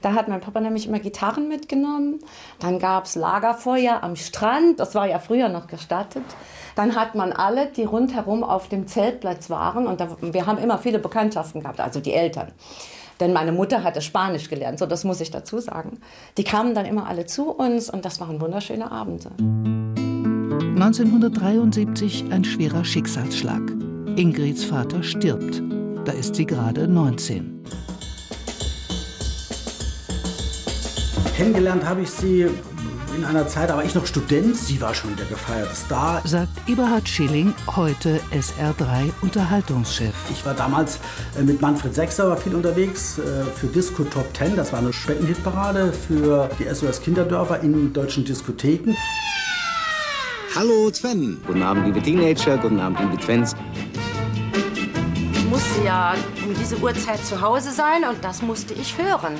Da 0.00 0.14
hat 0.14 0.26
mein 0.26 0.40
Papa 0.40 0.60
nämlich 0.60 0.88
immer 0.88 0.98
Gitarren 0.98 1.46
mitgenommen. 1.46 2.18
Dann 2.58 2.80
gab 2.80 3.04
es 3.04 3.14
Lagerfeuer 3.14 4.02
am 4.02 4.16
Strand. 4.16 4.80
Das 4.80 4.96
war 4.96 5.06
ja 5.06 5.20
früher 5.20 5.48
noch 5.48 5.68
gestattet. 5.68 6.24
Dann 6.74 6.96
hat 6.96 7.14
man 7.14 7.32
alle, 7.32 7.66
die 7.66 7.84
rundherum 7.84 8.44
auf 8.44 8.68
dem 8.68 8.86
Zeltplatz 8.86 9.50
waren, 9.50 9.86
und 9.86 10.00
da, 10.00 10.16
wir 10.20 10.46
haben 10.46 10.58
immer 10.58 10.78
viele 10.78 10.98
Bekanntschaften 10.98 11.62
gehabt, 11.62 11.80
also 11.80 12.00
die 12.00 12.12
Eltern. 12.12 12.52
Denn 13.20 13.32
meine 13.32 13.52
Mutter 13.52 13.84
hatte 13.84 14.00
Spanisch 14.00 14.48
gelernt, 14.48 14.78
so 14.78 14.86
das 14.86 15.04
muss 15.04 15.20
ich 15.20 15.30
dazu 15.30 15.58
sagen. 15.58 16.00
Die 16.38 16.44
kamen 16.44 16.74
dann 16.74 16.86
immer 16.86 17.06
alle 17.06 17.26
zu 17.26 17.50
uns 17.50 17.88
und 17.88 18.04
das 18.04 18.20
waren 18.20 18.40
wunderschöne 18.40 18.90
Abende. 18.90 19.30
1973 20.74 22.24
ein 22.30 22.44
schwerer 22.44 22.84
Schicksalsschlag. 22.84 23.62
Ingrids 24.16 24.64
Vater 24.64 25.02
stirbt. 25.02 25.62
Da 26.04 26.12
ist 26.12 26.34
sie 26.34 26.46
gerade 26.46 26.88
19. 26.88 27.62
Kennengelernt 31.36 31.84
habe 31.84 32.02
ich 32.02 32.10
sie 32.10 32.48
in 33.16 33.24
einer 33.24 33.46
Zeit, 33.46 33.70
da 33.70 33.76
war 33.76 33.84
ich 33.84 33.94
noch 33.94 34.06
Student, 34.06 34.56
sie 34.56 34.80
war 34.80 34.94
schon 34.94 35.14
der 35.16 35.26
gefeierte 35.26 35.74
Star. 35.74 36.22
Sagt 36.24 36.50
Eberhard 36.68 37.08
Schilling, 37.08 37.54
heute 37.76 38.20
SR3 38.32 39.12
Unterhaltungschef. 39.22 40.14
Ich 40.30 40.44
war 40.44 40.54
damals 40.54 40.98
äh, 41.38 41.42
mit 41.42 41.60
Manfred 41.60 41.94
Sechser 41.94 42.36
viel 42.36 42.54
unterwegs 42.54 43.18
äh, 43.18 43.44
für 43.44 43.66
Disco 43.66 44.04
Top 44.04 44.26
10. 44.36 44.56
Das 44.56 44.72
war 44.72 44.80
eine 44.80 44.92
Spendenhitparade 44.92 45.92
für 45.92 46.48
die 46.58 46.72
SOS 46.72 47.00
Kinderdörfer 47.02 47.60
in 47.60 47.92
deutschen 47.92 48.24
Diskotheken. 48.24 48.96
Hallo 50.54 50.90
Sven. 50.92 51.40
Guten 51.46 51.62
Abend, 51.62 51.86
liebe 51.86 52.02
Teenager. 52.02 52.58
Guten 52.58 52.80
Abend, 52.80 53.00
liebe 53.00 53.16
Twins. 53.18 53.54
Ich 55.32 55.44
musste 55.48 55.84
ja 55.84 56.14
um 56.44 56.54
diese 56.54 56.78
Uhrzeit 56.78 57.24
zu 57.24 57.40
Hause 57.40 57.70
sein 57.70 58.04
und 58.08 58.22
das 58.24 58.42
musste 58.42 58.74
ich 58.74 58.98
hören. 58.98 59.34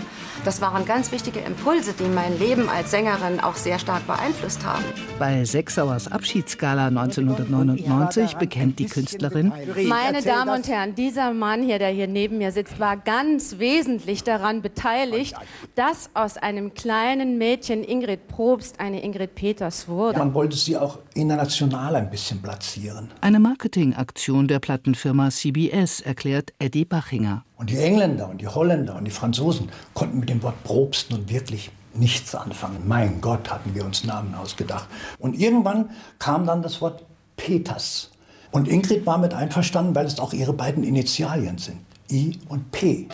Das 0.45 0.61
waren 0.61 0.85
ganz 0.85 1.13
wichtige 1.13 1.41
Impulse, 1.41 1.93
die 1.99 2.09
mein 2.09 2.39
Leben 2.39 2.69
als 2.69 2.91
Sängerin 2.91 3.41
auch 3.41 3.55
sehr 3.55 3.79
stark 3.79 4.07
beeinflusst 4.07 4.65
haben. 4.65 4.85
Bei 5.19 5.45
Sechsauers 5.45 6.11
Abschiedsgala 6.11 6.89
1999 6.89 8.35
bekennt 8.35 8.79
die 8.79 8.87
Künstlerin, 8.87 9.53
Meine 9.87 10.23
Damen 10.23 10.51
und 10.51 10.69
Herren, 10.69 10.95
dieser 10.95 11.33
Mann 11.33 11.63
hier, 11.63 11.79
der 11.79 11.91
hier 11.91 12.09
neben 12.09 12.39
mir 12.39 12.51
sitzt, 12.53 12.81
war 12.81 12.97
ganz 12.97 13.59
wesentlich 13.59 14.25
daran 14.25 14.63
beteiligt, 14.63 15.35
dass 15.75 16.11
aus 16.15 16.37
einem 16.37 16.75
kleinen 16.75 17.39
Mädchen 17.39 17.85
Ingrid 17.85 18.29
Probst 18.29 18.81
eine 18.81 19.03
Ingrid 19.03 19.35
Peters 19.35 19.89
wurde. 19.89 20.19
Man 20.19 20.35
wollte 20.35 20.57
sie 20.57 20.77
auch 20.77 20.99
international 21.15 21.97
ein 21.97 22.11
bisschen 22.11 22.41
platzieren. 22.43 23.11
eine 23.21 23.39
Marketingaktion 23.39 24.49
der 24.49 24.59
Plattenfirma 24.59 25.31
CBS, 25.31 26.01
erklärt 26.01 26.53
Eddie 26.59 26.85
Bachinger. 26.93 27.43
Und 27.57 27.71
die 27.71 27.79
Engländer 27.79 28.29
und 28.29 28.43
die 28.43 28.49
Holländer 28.49 28.97
und 28.97 29.07
die 29.07 29.11
Franzosen 29.11 29.71
konnten 29.95 30.21
mit 30.21 30.29
dem 30.29 30.43
Wort 30.43 30.63
Probst 30.63 31.11
nun 31.11 31.27
wirklich 31.29 31.71
nichts 31.95 32.35
anfangen. 32.35 32.83
Mein 32.87 33.23
Gott, 33.23 33.51
hatten 33.51 33.75
wir 33.75 33.85
uns 33.87 34.05
Namen 34.05 34.35
ausgedacht. 34.35 34.87
Und 35.19 35.35
irgendwann 35.35 35.89
kam 36.19 36.47
dann 36.47 36.61
das 36.61 36.83
Wort 36.83 37.03
Peters. 37.37 38.11
Und 38.51 38.69
Ingrid 38.69 39.07
war 39.07 39.17
mit 39.17 39.33
einverstanden, 39.33 39.95
weil 39.95 40.05
es 40.05 40.21
auch 40.21 40.35
ihre 40.35 40.53
beiden 40.53 40.85
Initialien 40.85 41.57
sind. 41.57 41.79
I 42.11 42.39
und 42.51 42.71
P. 42.73 43.09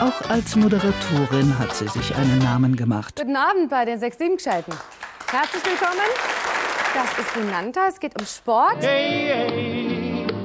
Auch 0.00 0.28
als 0.28 0.56
Moderatorin 0.56 1.56
hat 1.56 1.72
sie 1.76 1.86
sich 1.86 2.16
einen 2.16 2.38
Namen 2.38 2.74
gemacht. 2.74 3.14
Guten 3.16 3.36
Abend 3.36 3.70
bei 3.70 3.84
den 3.84 4.00
6-7 4.00 4.36
Gescheiten. 4.36 4.74
Herzlich 5.30 5.64
willkommen. 5.64 6.10
Das 6.94 7.16
ist 7.16 7.32
Sinanta, 7.32 7.86
es 7.88 8.00
geht 8.00 8.18
um 8.20 8.26
Sport. 8.26 8.82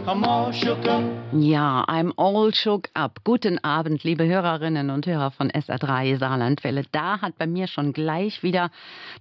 Ja, 0.06 1.84
I'm 1.88 2.14
all 2.16 2.54
shook 2.54 2.90
up. 2.94 3.22
Guten 3.24 3.58
Abend, 3.64 4.04
liebe 4.04 4.28
Hörerinnen 4.28 4.92
und 4.92 5.08
Hörer 5.08 5.32
von 5.32 5.50
SA3 5.50 6.20
Saarlandwelle. 6.20 6.84
Da 6.92 7.22
hat 7.22 7.40
bei 7.40 7.48
mir 7.48 7.66
schon 7.66 7.92
gleich 7.92 8.44
wieder 8.44 8.70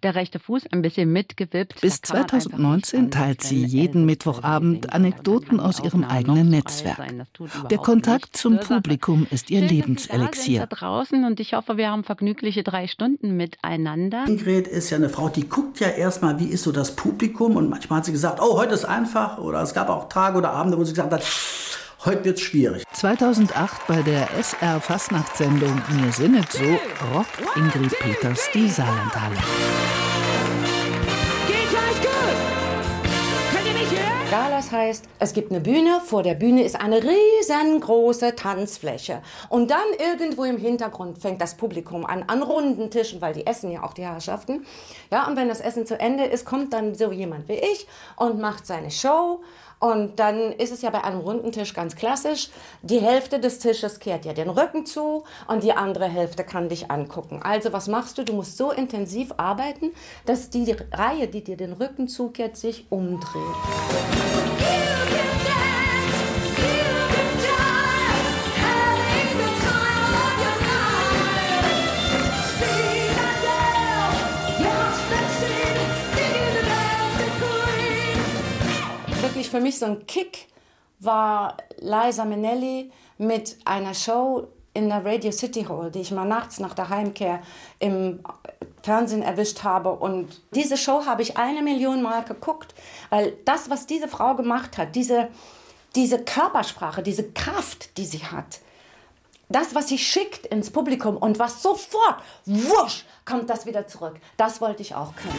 der 0.03 0.15
rechte 0.15 0.39
Fuß 0.39 0.65
ein 0.73 0.83
bisschen 0.83 1.11
mitgewippt. 1.11 1.81
Bis 1.81 2.03
Da 2.03 2.09
kann 2.09 2.17
man 2.17 2.23
einfach 2.25 2.51
2019 2.51 3.11
teilt 3.11 3.43
sie 3.43 3.65
jeden 3.65 4.05
Mittwochabend 4.05 4.93
Anekdoten 4.93 5.59
aus 5.59 5.81
ihrem 5.81 6.05
eigenen 6.05 6.51
Netzwerk. 6.51 6.99
Der 7.71 7.79
Kontakt 7.79 8.37
zum 8.37 8.59
Publikum 8.61 9.27
ist 9.31 9.51
ihr 9.51 9.63
da 9.63 9.69
Lebenselixier. 9.69 10.67
draußen 10.67 11.25
und 11.25 11.41
ich 11.41 11.55
hoffe, 11.55 11.79
wir 11.79 11.91
haben 11.91 12.05
vergnügliche 12.05 12.63
drei 12.63 12.89
Stunden 12.89 13.39
miteinander. 13.39 14.27
Ingrid 14.29 14.69
ist 14.69 14.91
ja 14.91 14.99
eine 14.99 15.09
Frau, 15.09 15.31
die 15.31 15.49
guckt 15.49 15.81
ja 15.81 15.89
erstmal, 15.89 16.39
wie 16.41 16.47
ist 16.49 16.63
so 16.63 16.73
das 16.73 16.95
Publikum. 16.95 17.57
Und 17.57 17.71
manchmal 17.71 18.01
hat 18.01 18.05
sie 18.05 18.13
gesagt, 18.13 18.39
oh, 18.43 18.59
heute 18.59 18.75
ist 18.75 18.85
einfach. 18.85 19.39
Oder 19.39 19.63
es 19.63 19.73
gab 19.73 19.89
auch 19.89 20.11
Tage 20.11 20.37
oder 20.37 20.51
Abende, 20.51 20.74
wo 20.77 20.85
sie 20.85 20.93
gesagt 20.93 21.13
hat, 21.13 21.23
heute 22.05 22.25
wird's 22.25 22.41
schwierig. 22.41 22.85
2008 22.93 23.87
bei 23.87 24.03
der 24.03 24.29
SR 24.39 24.81
Fastnachtssendung 24.81 25.83
Mir 25.91 26.13
sinnet 26.13 26.51
so 26.53 26.65
rockt 27.15 27.41
Ingrid 27.57 27.99
Peters 27.99 28.49
die 28.53 28.69
Saarlandhalle. 28.69 29.37
Geht 31.47 31.69
gleich 31.71 32.01
gut. 32.01 32.65
Könnt 33.53 33.67
ihr 33.67 33.73
mich 33.73 33.91
hören? 33.91 34.15
Galas 34.31 34.73
heißt, 34.73 35.05
es 35.19 35.33
gibt 35.33 35.53
eine 35.53 35.61
Bühne, 35.61 36.01
vor 36.05 36.23
der 36.23 36.35
Bühne 36.35 36.65
ist 36.65 36.81
eine 36.81 37.01
riesengroße 37.03 38.35
Tanzfläche. 38.35 39.23
Und 39.49 39.71
dann 39.71 39.87
irgendwo 39.99 40.45
im 40.45 40.57
Hintergrund 40.57 41.19
fängt 41.19 41.41
das 41.41 41.57
Publikum 41.57 42.05
an, 42.05 42.25
an 42.27 42.43
runden 42.43 42.91
Tischen, 42.91 43.21
weil 43.21 43.35
die 43.35 43.47
essen 43.47 43.71
ja 43.71 43.83
auch 43.83 43.93
die 43.93 44.03
Herrschaften. 44.03 44.67
Ja, 45.13 45.29
und 45.29 45.37
wenn 45.37 45.49
das 45.49 45.61
Essen 45.61 45.87
zu 45.87 46.01
Ende 46.01 46.25
ist, 46.25 46.45
kommt 46.45 46.73
dann 46.73 46.95
so 46.95 47.13
jemand 47.13 47.49
wie 47.49 47.55
ich 47.55 47.87
und 48.17 48.41
macht 48.41 48.67
seine 48.67 48.91
Show. 48.91 49.41
Und 49.79 50.19
dann 50.19 50.53
ist 50.53 50.73
es 50.73 50.83
ja 50.83 50.91
bei 50.91 51.05
einem 51.05 51.21
runden 51.21 51.53
Tisch 51.53 51.75
ganz 51.75 51.97
klassisch. 51.97 52.51
Die 52.83 53.01
Hälfte 53.01 53.41
des 53.41 53.59
Tisches 53.59 53.99
kehrt 54.01 54.25
dir 54.25 54.35
den 54.35 54.49
Rücken 54.49 54.87
zu 54.87 55.25
und 55.47 55.63
die 55.63 55.73
andere 55.73 56.07
Hälfte 56.07 56.45
kann 56.45 56.69
dich 56.69 56.91
angucken. 56.91 57.41
Also 57.43 57.73
was 57.73 57.89
machst 57.89 58.19
du? 58.19 58.25
Du 58.25 58.33
musst 58.33 58.57
so 58.57 58.71
intensiv 58.71 59.33
arbeiten, 59.37 59.93
dass 60.27 60.51
die 60.51 60.75
Reihe, 60.93 61.29
die 61.29 61.45
dir 61.45 61.57
den 61.57 61.73
Rücken 61.73 62.09
zukehrt, 62.09 62.57
sich 62.57 62.87
umdreht. 62.91 63.43
Für 79.55 79.61
mich 79.61 79.79
so 79.79 79.87
ein 79.87 80.05
Kick 80.09 80.49
war 80.99 81.57
Liza 81.79 82.25
Minnelli 82.25 82.91
mit 83.19 83.57
einer 83.65 83.95
Show 83.95 84.49
in 84.73 84.89
der 84.89 85.05
Radio 85.05 85.31
City 85.31 85.63
Hall, 85.63 85.93
die 85.93 86.01
ich 86.01 86.11
mal 86.11 86.25
nachts 86.25 86.59
nach 86.59 86.75
der 86.75 86.89
Heimkehr 86.89 87.41
im 87.79 88.19
Fernsehen 88.83 89.23
erwischt 89.23 89.63
habe. 89.63 89.93
Und 89.93 90.43
diese 90.57 90.77
Show 90.77 91.07
habe 91.07 91.23
ich 91.23 91.37
eine 91.37 91.63
Million 91.63 92.03
Mal 92.03 92.25
geguckt, 92.25 92.75
weil 93.11 93.35
das, 93.45 93.71
was 93.71 93.87
diese 93.87 94.09
Frau 94.09 94.35
gemacht 94.35 94.77
hat, 94.77 94.97
diese, 94.97 95.29
diese 95.95 96.25
Körpersprache, 96.25 97.05
diese 97.05 97.31
Kraft, 97.31 97.97
die 97.97 98.07
sie 98.07 98.25
hat, 98.25 98.59
das, 99.49 99.77
was 99.77 99.87
sie 99.87 99.99
schickt 99.99 100.47
ins 100.47 100.73
Publikum 100.73 101.17
und 101.17 101.39
was 101.39 101.63
sofort, 101.63 102.17
wusch, 102.45 103.05
kommt 103.25 103.49
das 103.49 103.67
wieder 103.67 103.87
zurück. 103.87 104.17
Das 104.37 104.61
wollte 104.61 104.83
ich 104.83 104.97
auch 104.97 105.13
können. 105.15 105.39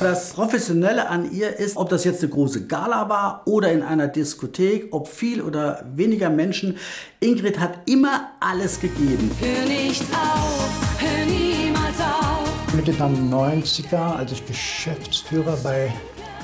Das 0.00 0.32
Professionelle 0.32 1.08
an 1.08 1.32
ihr 1.32 1.56
ist, 1.56 1.76
ob 1.76 1.88
das 1.88 2.04
jetzt 2.04 2.22
eine 2.22 2.30
große 2.30 2.66
Gala 2.66 3.08
war 3.08 3.42
oder 3.46 3.72
in 3.72 3.82
einer 3.82 4.06
Diskothek, 4.06 4.88
ob 4.92 5.08
viel 5.08 5.42
oder 5.42 5.84
weniger 5.92 6.30
Menschen. 6.30 6.76
Ingrid 7.18 7.58
hat 7.58 7.80
immer 7.86 8.30
alles 8.38 8.78
gegeben. 8.78 9.28
Hör 9.40 9.66
nicht 9.66 10.02
auf, 10.12 10.70
hör 10.98 11.26
niemals 11.26 12.00
auf. 12.00 12.74
Mitte 12.74 12.92
der 12.92 13.08
90er, 13.08 14.16
als 14.16 14.30
ich 14.30 14.46
Geschäftsführer 14.46 15.56
bei 15.64 15.92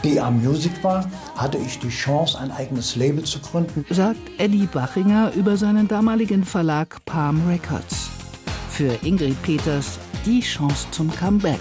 DA 0.02 0.32
Music 0.32 0.72
war, 0.82 1.08
hatte 1.36 1.58
ich 1.58 1.78
die 1.78 1.90
Chance, 1.90 2.36
ein 2.36 2.50
eigenes 2.50 2.96
Label 2.96 3.22
zu 3.22 3.38
gründen. 3.38 3.86
Sagt 3.88 4.18
Eddie 4.38 4.66
Bachinger 4.66 5.32
über 5.36 5.56
seinen 5.56 5.86
damaligen 5.86 6.44
Verlag 6.44 7.04
Palm 7.04 7.40
Records. 7.48 8.10
Für 8.70 8.98
Ingrid 9.04 9.40
Peters 9.44 10.00
die 10.26 10.40
Chance 10.40 10.88
zum 10.90 11.08
Comeback. 11.14 11.60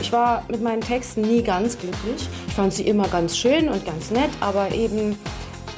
Ich 0.00 0.12
war 0.12 0.44
mit 0.48 0.62
meinen 0.62 0.80
Texten 0.80 1.22
nie 1.22 1.42
ganz 1.42 1.78
glücklich. 1.78 2.28
Ich 2.46 2.54
fand 2.54 2.72
sie 2.72 2.86
immer 2.86 3.08
ganz 3.08 3.36
schön 3.36 3.68
und 3.68 3.84
ganz 3.84 4.10
nett, 4.10 4.30
aber 4.40 4.70
eben 4.72 5.16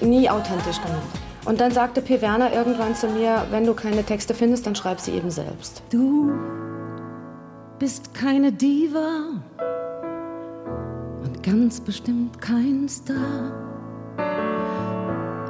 nie 0.01 0.29
authentisch 0.29 0.81
genug. 0.83 1.03
Und 1.45 1.61
dann 1.61 1.71
sagte 1.71 2.03
P. 2.03 2.21
Werner 2.21 2.53
irgendwann 2.53 2.95
zu 2.97 3.07
mir, 3.07 3.47
wenn 3.51 3.65
du 3.65 3.75
keine 3.75 4.03
Texte 4.03 4.35
findest, 4.35 4.67
dann 4.67 4.75
schreib 4.75 5.01
sie 5.01 5.13
eben 5.13 5.31
selbst. 5.31 5.83
Du 5.91 6.33
bist 7.79 8.15
keine 8.15 8.51
Diva 8.53 9.41
und 11.23 11.43
ganz 11.43 11.81
bestimmt 11.81 12.41
kein 12.41 12.89
Star. 12.89 13.53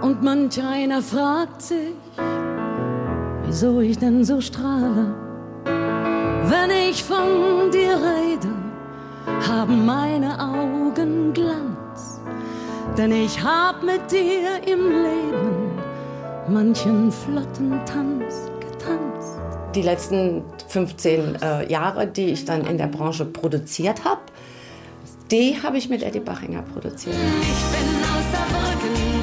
Und 0.02 0.22
manch 0.22 0.62
einer 0.62 1.00
fragt 1.00 1.62
sich, 1.62 1.94
wieso 3.44 3.80
ich 3.80 3.96
denn 3.98 4.22
so 4.24 4.40
strahle. 4.40 5.14
Wenn 5.64 6.70
ich 6.90 7.02
von 7.02 7.70
dir 7.72 7.96
rede, 7.96 8.48
haben 9.26 9.84
meine 9.84 10.38
Augen 10.40 11.32
Glanz. 11.32 12.20
Denn 12.96 13.12
ich 13.12 13.42
hab 13.42 13.82
mit 13.82 14.10
dir 14.10 14.62
im 14.66 14.88
Leben 14.88 15.78
manchen 16.48 17.10
flotten 17.10 17.80
Tanz 17.84 18.50
getanzt. 18.60 19.38
Die 19.74 19.82
letzten 19.82 20.42
15 20.68 21.36
äh, 21.36 21.70
Jahre, 21.70 22.06
die 22.06 22.26
ich 22.26 22.44
dann 22.44 22.64
in 22.64 22.78
der 22.78 22.86
Branche 22.86 23.24
produziert 23.24 24.04
habe, 24.04 24.20
die 25.30 25.60
habe 25.62 25.76
ich 25.76 25.88
mit 25.88 26.02
Eddie 26.02 26.20
Bachinger 26.20 26.62
produziert. 26.62 27.16
Ich 27.42 27.64
bin 27.76 27.88
aus 28.02 28.24
Saarbrücken, 28.32 29.15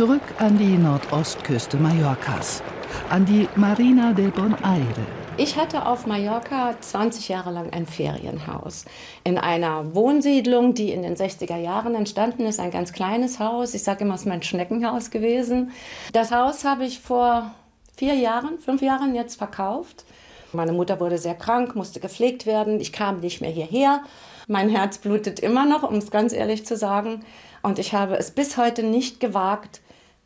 Zurück 0.00 0.22
an 0.38 0.56
die 0.56 0.78
Nordostküste 0.78 1.76
Mallorcas, 1.76 2.62
an 3.10 3.26
die 3.26 3.46
Marina 3.54 4.14
de 4.14 4.30
Bonaire. 4.30 5.06
Ich 5.36 5.58
hatte 5.58 5.84
auf 5.84 6.06
Mallorca 6.06 6.74
20 6.80 7.28
Jahre 7.28 7.50
lang 7.50 7.70
ein 7.74 7.84
Ferienhaus. 7.84 8.86
In 9.24 9.36
einer 9.36 9.94
Wohnsiedlung, 9.94 10.72
die 10.72 10.90
in 10.90 11.02
den 11.02 11.16
60er 11.16 11.58
Jahren 11.58 11.94
entstanden 11.94 12.46
ist. 12.46 12.60
Ein 12.60 12.70
ganz 12.70 12.94
kleines 12.94 13.40
Haus. 13.40 13.74
Ich 13.74 13.82
sage 13.82 14.04
immer, 14.04 14.14
es 14.14 14.22
ist 14.22 14.26
mein 14.26 14.42
Schneckenhaus 14.42 15.10
gewesen. 15.10 15.70
Das 16.14 16.32
Haus 16.32 16.64
habe 16.64 16.86
ich 16.86 17.00
vor 17.00 17.50
vier 17.94 18.14
Jahren, 18.14 18.58
fünf 18.58 18.80
Jahren 18.80 19.14
jetzt 19.14 19.36
verkauft. 19.36 20.06
Meine 20.54 20.72
Mutter 20.72 20.98
wurde 20.98 21.18
sehr 21.18 21.34
krank, 21.34 21.76
musste 21.76 22.00
gepflegt 22.00 22.46
werden. 22.46 22.80
Ich 22.80 22.94
kam 22.94 23.20
nicht 23.20 23.42
mehr 23.42 23.50
hierher. 23.50 24.02
Mein 24.48 24.70
Herz 24.70 24.96
blutet 24.96 25.40
immer 25.40 25.66
noch, 25.66 25.82
um 25.82 25.96
es 25.96 26.10
ganz 26.10 26.32
ehrlich 26.32 26.64
zu 26.64 26.78
sagen. 26.78 27.20
Und 27.60 27.78
ich 27.78 27.92
habe 27.92 28.16
es 28.16 28.30
bis 28.30 28.56
heute 28.56 28.82
nicht 28.82 29.20
gewagt, 29.20 29.82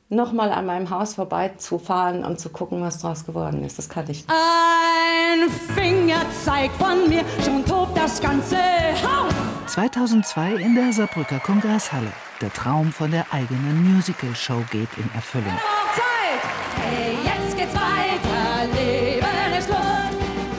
nochmal 0.09 0.53
an 0.53 0.67
meinem 0.67 0.91
Haus 0.91 1.15
vorbeizufahren 1.15 2.25
und 2.25 2.39
zu 2.39 2.49
gucken, 2.51 2.83
was 2.83 3.01
draus 3.01 3.25
geworden 3.25 3.65
ist. 3.65 3.79
Das 3.79 3.89
kann 3.89 4.09
ich. 4.09 4.25
Ein 4.29 5.51
Fingerzeig 5.51 6.71
von 6.79 7.09
mir, 7.09 7.25
schon 7.45 7.65
tobt 7.65 7.97
das 7.97 8.21
ganze 8.21 8.57
Haus. 8.57 9.33
2002 9.67 10.55
in 10.57 10.75
der 10.75 10.93
Saarbrücker 10.93 11.41
Kongresshalle. 11.41 12.13
Der 12.41 12.53
Traum 12.53 12.93
von 12.93 13.11
der 13.11 13.27
eigenen 13.33 13.95
Musical-Show 13.95 14.65
geht 14.71 14.89
in 14.97 15.11
Erfüllung. 15.15 15.57
Zeit! 15.95 16.41
Hey, 16.77 17.17
jetzt 17.25 17.57
geht's 17.57 17.75
weiter, 17.75 18.67
Leben 18.75 19.59
ist 19.59 19.69
Lust. 19.69 19.81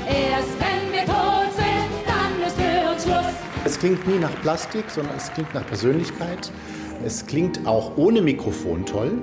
Erst 0.07 0.59
wenn 0.59 0.91
wir 0.91 1.05
tot 1.05 1.53
sind, 1.55 1.91
dann 2.07 2.47
ist 2.47 2.59
für 2.59 2.91
uns 2.91 3.03
Schluss. 3.03 3.35
Es 3.65 3.77
klingt 3.79 4.07
nie 4.07 4.17
nach 4.17 4.33
Plastik, 4.41 4.85
sondern 4.89 5.15
es 5.17 5.31
klingt 5.33 5.53
nach 5.53 5.65
Persönlichkeit. 5.67 6.51
Es 7.05 7.25
klingt 7.27 7.67
auch 7.67 7.95
ohne 7.97 8.19
Mikrofon 8.19 8.83
toll. 8.83 9.21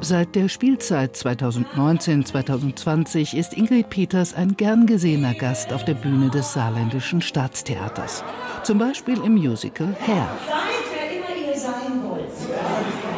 Seit 0.00 0.34
der 0.34 0.48
Spielzeit 0.48 1.14
2019-2020 1.14 3.36
ist 3.36 3.56
Ingrid 3.56 3.90
Peters 3.90 4.34
ein 4.34 4.56
gern 4.56 4.86
gesehener 4.86 5.34
Gast 5.34 5.72
auf 5.72 5.84
der 5.84 5.94
Bühne 5.94 6.30
des 6.30 6.54
Saarländischen 6.54 7.22
Staatstheaters. 7.22 8.24
Zum 8.64 8.78
Beispiel 8.78 9.22
im 9.24 9.34
Musical 9.34 9.94
Hair. 10.00 10.28
Seid, 10.48 10.56
wer 10.92 11.12
immer 11.16 11.36
ihr 11.48 11.56
sein 11.56 12.02
wollt. 12.02 12.32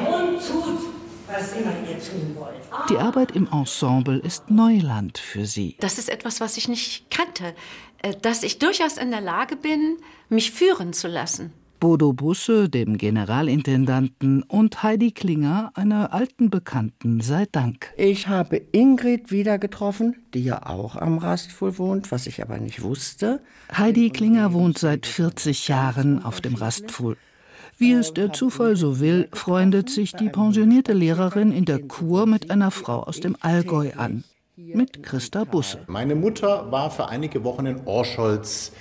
Und 0.07 0.47
tut, 0.47 0.81
was 1.27 1.46
immer 1.59 1.73
ihr 1.89 1.99
tun 1.99 2.37
wollt. 2.37 2.91
Die 2.91 2.99
Arbeit 2.99 3.33
im 3.33 3.49
Ensemble 3.51 4.19
ist 4.19 4.51
Neuland 4.51 5.19
für 5.19 5.47
sie. 5.47 5.77
Das 5.81 5.99
ist 5.99 6.09
etwas, 6.09 6.41
was 6.41 6.57
ich 6.57 6.69
nicht 6.69 7.11
kannte. 7.11 7.55
Äh, 8.03 8.15
Dass 8.21 8.43
ich 8.43 8.59
durchaus 8.59 8.97
in 8.97 9.11
der 9.11 9.21
Lage 9.21 9.57
bin, 9.57 9.97
mich 10.29 10.51
führen 10.51 10.93
zu 10.93 11.09
lassen. 11.09 11.53
Bodo 11.79 12.15
Busse, 12.15 12.71
dem 12.71 12.97
Generalintendanten, 12.97 14.43
und 14.43 14.83
Heidi 14.83 15.13
Klinger, 15.13 15.73
einer 15.75 16.15
alten 16.15 16.49
Bekannten, 16.49 17.21
sei 17.21 17.47
Dank. 17.53 17.93
Ich 17.99 18.29
habe 18.29 18.63
Ingrid 18.73 19.31
wieder 19.31 19.59
getroffen, 19.59 20.17
die 20.33 20.43
ja 20.43 20.65
auch 20.65 20.97
am 20.97 21.19
Rastfuhl 21.19 21.77
wohnt, 21.77 22.11
was 22.11 22.27
ich 22.27 22.41
aber 22.41 22.59
nicht 22.59 22.83
wusste. 22.83 23.43
Heidi 23.77 24.09
Klinger 24.09 24.55
wohnt 24.55 24.79
seit 24.79 25.05
40 25.07 25.69
Jahren 25.69 26.25
auf 26.25 26.41
dem 26.41 26.55
Rastpfuhl. 26.55 27.19
Wie 27.79 27.93
es 27.93 28.15
der 28.15 28.33
Zufall 28.33 28.75
so 28.75 29.01
will, 29.01 29.29
freundet 29.35 29.91
sich 29.91 30.13
die 30.13 30.31
pensionierte 30.31 30.95
Lehrerin 30.95 31.53
in 31.53 31.67
der 31.67 31.83
Kur 31.83 32.25
mit 32.25 32.51
einer 32.51 32.71
Frau 32.71 33.03
aus 33.03 33.21
dem 33.21 33.37
Allgäu 33.41 33.91
an. 33.99 34.25
Mit 34.57 35.03
Christa 35.03 35.45
Busse. 35.45 35.81
Meine 35.87 36.15
Mutter 36.15 36.73
war 36.73 36.91
für 36.91 37.11
einige 37.11 37.45
Wochen 37.45 37.67
in 37.67 37.87
Orscholz 37.87 38.73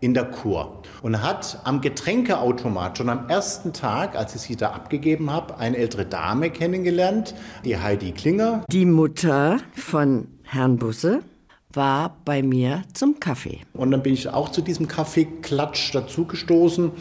in 0.00 0.14
der 0.14 0.24
Kur 0.24 0.82
und 1.02 1.22
hat 1.22 1.60
am 1.64 1.82
Getränkeautomat 1.82 2.96
schon 2.96 3.10
am 3.10 3.28
ersten 3.28 3.74
Tag, 3.74 4.16
als 4.16 4.34
ich 4.34 4.40
sie 4.40 4.56
da 4.56 4.70
abgegeben 4.70 5.30
habe, 5.30 5.58
eine 5.58 5.76
ältere 5.76 6.06
Dame 6.06 6.48
kennengelernt, 6.48 7.34
die 7.66 7.76
Heidi 7.76 8.12
Klinger. 8.12 8.64
Die 8.70 8.86
Mutter 8.86 9.58
von 9.74 10.26
Herrn 10.44 10.78
Busse 10.78 11.20
war 11.74 12.16
bei 12.24 12.42
mir 12.42 12.82
zum 12.94 13.20
Kaffee. 13.20 13.60
Und 13.74 13.90
dann 13.90 14.02
bin 14.02 14.14
ich 14.14 14.30
auch 14.30 14.48
zu 14.48 14.62
diesem 14.62 14.88
Kaffeeklatsch 14.88 15.94
dazugestoßen. 15.94 16.92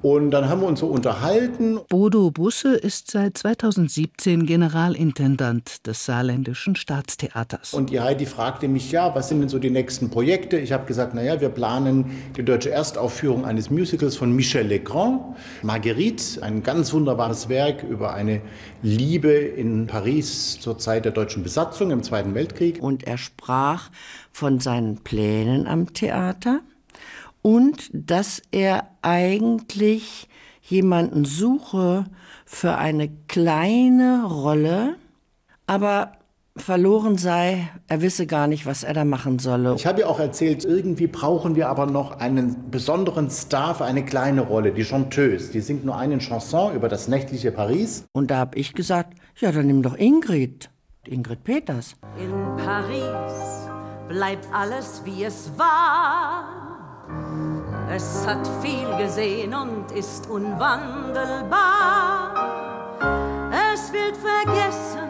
Und 0.00 0.30
dann 0.30 0.48
haben 0.48 0.60
wir 0.60 0.68
uns 0.68 0.80
so 0.80 0.86
unterhalten. 0.86 1.80
Bodo 1.88 2.30
Busse 2.30 2.74
ist 2.74 3.10
seit 3.10 3.36
2017 3.36 4.46
Generalintendant 4.46 5.86
des 5.86 6.04
Saarländischen 6.04 6.76
Staatstheaters. 6.76 7.74
Und 7.74 7.90
die 7.90 8.00
Heidi 8.00 8.24
fragte 8.26 8.68
mich, 8.68 8.92
ja, 8.92 9.14
was 9.16 9.28
sind 9.28 9.40
denn 9.40 9.48
so 9.48 9.58
die 9.58 9.70
nächsten 9.70 10.08
Projekte? 10.08 10.58
Ich 10.58 10.72
habe 10.72 10.86
gesagt, 10.86 11.14
naja, 11.14 11.40
wir 11.40 11.48
planen 11.48 12.12
die 12.36 12.44
deutsche 12.44 12.70
Erstaufführung 12.70 13.44
eines 13.44 13.70
Musicals 13.70 14.16
von 14.16 14.30
Michel 14.32 14.66
Legrand, 14.66 15.20
Marguerite, 15.62 16.42
ein 16.42 16.62
ganz 16.62 16.92
wunderbares 16.92 17.48
Werk 17.48 17.82
über 17.82 18.14
eine 18.14 18.40
Liebe 18.82 19.32
in 19.32 19.88
Paris 19.88 20.60
zur 20.60 20.78
Zeit 20.78 21.06
der 21.06 21.12
deutschen 21.12 21.42
Besatzung 21.42 21.90
im 21.90 22.04
Zweiten 22.04 22.34
Weltkrieg. 22.34 22.80
Und 22.80 23.04
er 23.04 23.18
sprach 23.18 23.90
von 24.30 24.60
seinen 24.60 24.98
Plänen 24.98 25.66
am 25.66 25.92
Theater 25.92 26.60
und 27.42 27.90
dass 27.92 28.42
er 28.50 28.88
eigentlich 29.02 30.28
jemanden 30.62 31.24
suche 31.24 32.04
für 32.44 32.76
eine 32.76 33.08
kleine 33.26 34.24
Rolle, 34.26 34.96
aber 35.66 36.12
verloren 36.56 37.16
sei, 37.16 37.68
er 37.86 38.02
wisse 38.02 38.26
gar 38.26 38.46
nicht, 38.46 38.66
was 38.66 38.82
er 38.82 38.94
da 38.94 39.04
machen 39.04 39.38
solle. 39.38 39.74
Ich 39.76 39.86
habe 39.86 40.00
ihr 40.00 40.08
auch 40.08 40.18
erzählt, 40.18 40.64
irgendwie 40.64 41.06
brauchen 41.06 41.56
wir 41.56 41.68
aber 41.68 41.86
noch 41.86 42.18
einen 42.18 42.70
besonderen 42.70 43.30
Star 43.30 43.74
für 43.74 43.84
eine 43.84 44.04
kleine 44.04 44.42
Rolle, 44.42 44.72
die 44.72 44.84
Chanteuse. 44.84 45.52
Die 45.52 45.60
singt 45.60 45.84
nur 45.84 45.96
eine 45.96 46.18
Chanson 46.18 46.74
über 46.74 46.88
das 46.88 47.08
nächtliche 47.08 47.52
Paris. 47.52 48.04
Und 48.12 48.30
da 48.30 48.38
habe 48.38 48.58
ich 48.58 48.74
gesagt, 48.74 49.14
ja, 49.36 49.52
dann 49.52 49.66
nimm 49.66 49.82
doch 49.82 49.96
Ingrid, 49.96 50.70
Ingrid 51.06 51.44
Peters. 51.44 51.94
In 52.18 52.32
Paris 52.56 53.68
bleibt 54.08 54.48
alles 54.52 55.02
wie 55.04 55.24
es 55.24 55.52
war. 55.56 56.67
Es 57.90 58.26
hat 58.26 58.46
viel 58.62 58.88
gesehen 58.96 59.54
und 59.54 59.90
ist 59.92 60.28
unwandelbar. 60.28 62.34
Es 63.72 63.92
wird 63.92 64.16
vergessen 64.16 65.08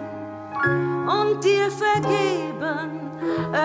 und 1.06 1.42
dir 1.42 1.70
vergeben. 1.70 3.10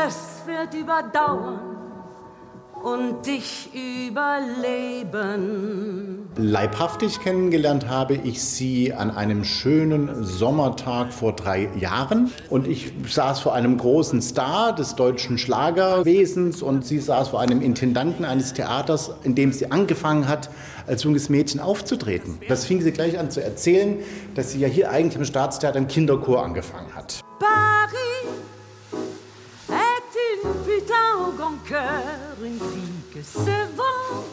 Es 0.08 0.42
wird 0.46 0.74
überdauern 0.74 1.73
und 2.84 3.26
dich 3.26 3.70
überleben. 3.74 4.30
Leibhaftig 6.36 7.22
kennengelernt 7.22 7.88
habe 7.88 8.16
ich 8.16 8.44
sie 8.44 8.94
an 8.94 9.10
einem 9.12 9.46
schönen 9.46 10.26
Sommertag 10.26 11.14
vor 11.14 11.32
drei 11.34 11.70
Jahren. 11.80 12.32
Und 12.50 12.68
ich 12.68 12.92
saß 13.08 13.40
vor 13.40 13.54
einem 13.54 13.78
großen 13.78 14.22
Star 14.22 14.76
des 14.76 14.96
deutschen 14.96 15.38
Schlagerwesens 15.38 16.62
und 16.62 16.86
sie 16.86 17.00
saß 17.00 17.30
vor 17.30 17.40
einem 17.40 17.62
Intendanten 17.62 18.26
eines 18.26 18.52
Theaters, 18.54 19.12
in 19.24 19.34
dem 19.36 19.54
sie 19.54 19.72
angefangen 19.72 20.28
hat, 20.28 20.50
als 20.86 21.04
junges 21.04 21.30
Mädchen 21.30 21.62
aufzutreten. 21.62 22.40
Das 22.50 22.66
fing 22.66 22.82
sie 22.82 22.92
gleich 22.92 23.18
an 23.18 23.32
zu 23.32 23.42
erzählen, 23.42 24.00
dass 24.36 24.52
sie 24.52 24.60
ja 24.60 24.68
hier 24.68 24.92
eigentlich 24.92 25.16
im 25.16 25.24
Staatstheater 25.24 25.78
im 25.78 25.88
Kinderchor 25.88 26.44
angefangen 26.44 26.94
hat. 26.94 27.22
Paris 27.40 27.73
cœur, 31.74 32.38
une 32.44 32.60
fille 32.60 33.02
que 33.12 33.20
c'est 33.24 33.68
bon. 33.76 34.24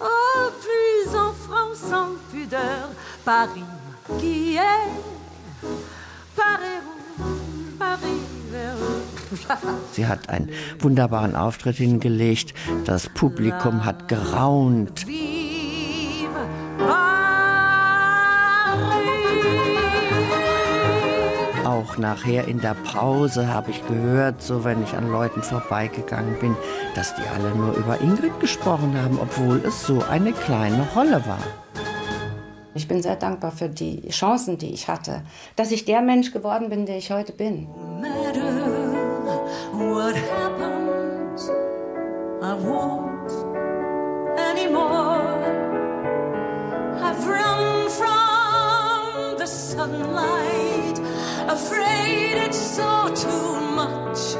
Oh, 0.00 0.50
puis 0.60 1.18
en 1.18 1.32
France 1.32 1.78
sans 1.90 2.10
pudeur, 2.30 2.90
Paris 3.24 3.64
qui 4.20 4.54
est 4.54 4.92
Paris 6.36 6.82
Paris. 7.78 8.20
Sie 9.92 10.06
hat 10.06 10.28
einen 10.28 10.50
wunderbaren 10.78 11.34
Auftritt 11.34 11.76
hingelegt. 11.76 12.54
Das 12.84 13.08
Publikum 13.08 13.84
hat 13.84 14.06
geraunt. 14.06 15.04
Vive 15.06 15.45
Auch 21.66 21.98
nachher 21.98 22.46
in 22.46 22.60
der 22.60 22.74
Pause 22.74 23.52
habe 23.52 23.72
ich 23.72 23.84
gehört, 23.88 24.40
so 24.40 24.62
wenn 24.62 24.84
ich 24.84 24.94
an 24.94 25.10
Leuten 25.10 25.42
vorbeigegangen 25.42 26.38
bin, 26.38 26.54
dass 26.94 27.12
die 27.16 27.22
alle 27.34 27.52
nur 27.56 27.74
über 27.74 28.00
Ingrid 28.00 28.38
gesprochen 28.38 28.96
haben, 28.96 29.18
obwohl 29.20 29.60
es 29.66 29.82
so 29.82 30.00
eine 30.08 30.32
kleine 30.32 30.86
Rolle 30.94 31.26
war. 31.26 31.40
Ich 32.74 32.86
bin 32.86 33.02
sehr 33.02 33.16
dankbar 33.16 33.50
für 33.50 33.68
die 33.68 34.08
Chancen, 34.10 34.58
die 34.58 34.72
ich 34.72 34.86
hatte, 34.86 35.22
dass 35.56 35.72
ich 35.72 35.84
der 35.84 36.02
Mensch 36.02 36.30
geworden 36.30 36.68
bin, 36.68 36.86
der 36.86 36.98
ich 36.98 37.10
heute 37.10 37.32
bin. 37.32 37.66
matter 38.00 38.52
what 39.72 40.14
happens, 40.14 41.48
I 42.42 42.54
won't 42.54 43.30
anymore. 44.38 45.34
I've 47.02 47.26
run 47.26 47.88
from 47.90 49.38
the 49.38 49.46
sunlight, 49.46 50.95
afraid 51.48 52.36
it's 52.46 52.58
so 52.58 53.08
too 53.14 53.60
much. 53.74 54.34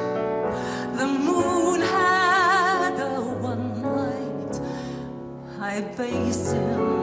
The 0.99 1.07
moon 1.07 1.81
had 1.81 3.01
a 3.01 3.21
one 3.41 3.77
my 5.59 5.81
basin. 5.97 6.97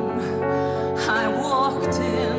I 1.10 1.28
walked 1.28 1.96
in, 1.96 2.38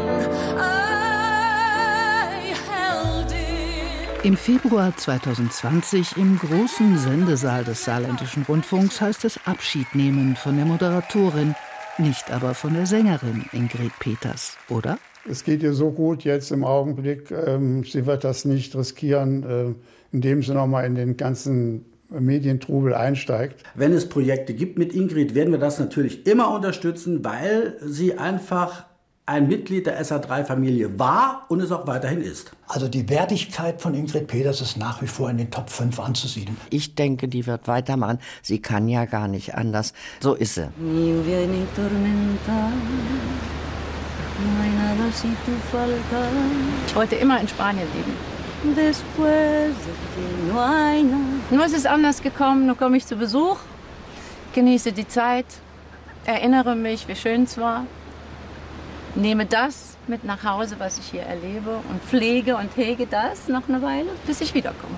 I 0.59 2.55
held 2.69 3.31
it. 3.33 4.25
Im 4.25 4.37
Februar 4.37 4.97
2020 4.97 6.17
im 6.17 6.39
großen 6.39 6.99
Sendesaal 6.99 7.65
des 7.65 7.85
Saarländischen 7.85 8.45
Rundfunks 8.45 9.01
heißt 9.01 9.25
es 9.25 9.39
Abschied 9.47 9.95
nehmen 9.95 10.37
von 10.37 10.57
der 10.57 10.67
Moderatorin, 10.67 11.55
nicht 11.99 12.31
aber 12.31 12.55
von 12.55 12.75
der 12.75 12.87
Sängerin 12.87 13.45
Ingrid 13.53 13.93
Peters, 13.99 14.57
oder? 14.69 14.99
Es 15.29 15.45
geht 15.45 15.63
ihr 15.63 15.73
so 15.73 15.91
gut 15.91 16.25
jetzt 16.25 16.51
im 16.53 16.65
Augenblick. 16.65 17.31
Ähm, 17.31 17.85
sie 17.85 18.07
wird 18.07 18.25
das 18.25 18.45
nicht 18.45 18.77
riskieren, 18.77 19.43
äh, 19.43 19.75
indem 20.13 20.43
sie 20.43 20.53
nochmal 20.53 20.85
in 20.85 20.95
den 20.95 21.17
ganzen 21.17 21.87
Medientrubel 22.11 22.95
einsteigt. 22.95 23.63
Wenn 23.75 23.93
es 23.93 24.09
Projekte 24.09 24.55
gibt 24.55 24.79
mit 24.79 24.95
Ingrid, 24.95 25.35
werden 25.35 25.53
wir 25.53 25.59
das 25.59 25.79
natürlich 25.79 26.27
immer 26.27 26.55
unterstützen, 26.55 27.25
weil 27.25 27.77
sie 27.83 28.19
einfach 28.19 28.85
ein 29.27 29.49
Mitglied 29.49 29.87
der 29.87 30.05
SA3-Familie 30.05 30.99
war 30.99 31.47
und 31.49 31.61
es 31.61 31.73
auch 31.73 31.87
weiterhin 31.87 32.21
ist. 32.21 32.53
Also 32.69 32.89
die 32.89 33.09
Wertigkeit 33.09 33.81
von 33.81 33.95
Ingrid 33.95 34.27
Peters 34.27 34.61
ist 34.61 34.77
nach 34.77 35.01
wie 35.01 35.07
vor 35.07 35.31
in 35.31 35.39
den 35.39 35.51
Top 35.51 35.71
5 35.71 35.99
anzusiedeln. 35.99 36.59
Ich 36.69 36.95
denke, 36.95 37.27
die 37.27 37.47
wird 37.47 37.67
weitermachen. 37.67 38.19
Sie 38.43 38.59
kann 38.59 38.87
ja 38.87 39.07
gar 39.07 39.29
nicht 39.29 39.55
anders. 39.55 39.95
So 40.21 40.35
ist 40.35 40.57
sie. 40.57 40.69
Ich 46.87 46.95
wollte 46.95 47.17
immer 47.17 47.41
in 47.41 47.49
Spanien 47.49 47.87
leben. 47.95 48.17
Nur 51.51 51.65
ist 51.67 51.77
es 51.77 51.87
anders 51.87 52.23
gekommen, 52.23 52.67
nur 52.67 52.77
komme 52.77 52.97
ich 52.97 53.07
zu 53.07 53.17
Besuch, 53.17 53.59
genieße 54.55 54.93
die 54.93 55.07
Zeit, 55.07 55.47
erinnere 56.25 56.75
mich, 56.75 57.07
wie 57.07 57.15
schön 57.15 57.45
es 57.45 57.59
war, 57.59 57.87
nehme 59.15 59.47
das 59.47 59.97
mit 60.07 60.25
nach 60.25 60.45
Hause, 60.45 60.77
was 60.79 60.99
ich 60.99 61.07
hier 61.07 61.23
erlebe 61.23 61.79
und 61.91 62.03
pflege 62.03 62.57
und 62.57 62.77
hege 62.77 63.07
das 63.07 63.49
noch 63.49 63.69
eine 63.69 63.83
Weile, 63.83 64.09
bis 64.27 64.41
ich 64.41 64.55
wiederkomme. 64.55 64.97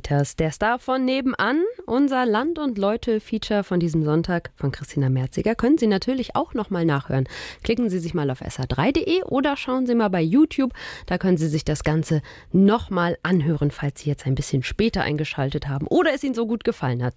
Peters, 0.00 0.34
der 0.34 0.50
Star 0.50 0.78
von 0.78 1.04
nebenan, 1.04 1.62
unser 1.84 2.24
Land 2.24 2.58
und 2.58 2.78
Leute 2.78 3.20
Feature 3.20 3.62
von 3.62 3.80
diesem 3.80 4.02
Sonntag 4.02 4.50
von 4.56 4.72
Christina 4.72 5.10
Merziger 5.10 5.54
können 5.54 5.76
Sie 5.76 5.86
natürlich 5.86 6.34
auch 6.34 6.54
noch 6.54 6.70
mal 6.70 6.86
nachhören. 6.86 7.28
Klicken 7.62 7.90
Sie 7.90 7.98
sich 7.98 8.14
mal 8.14 8.30
auf 8.30 8.40
sa3.de 8.40 9.24
oder 9.24 9.58
schauen 9.58 9.86
Sie 9.86 9.94
mal 9.94 10.08
bei 10.08 10.22
YouTube, 10.22 10.72
da 11.04 11.18
können 11.18 11.36
Sie 11.36 11.48
sich 11.48 11.66
das 11.66 11.84
Ganze 11.84 12.22
noch 12.50 12.88
mal 12.88 13.18
anhören, 13.22 13.70
falls 13.70 14.00
Sie 14.00 14.08
jetzt 14.08 14.26
ein 14.26 14.34
bisschen 14.34 14.62
später 14.62 15.02
eingeschaltet 15.02 15.68
haben 15.68 15.86
oder 15.86 16.14
es 16.14 16.24
Ihnen 16.24 16.34
so 16.34 16.46
gut 16.46 16.64
gefallen 16.64 17.02
hat. 17.04 17.08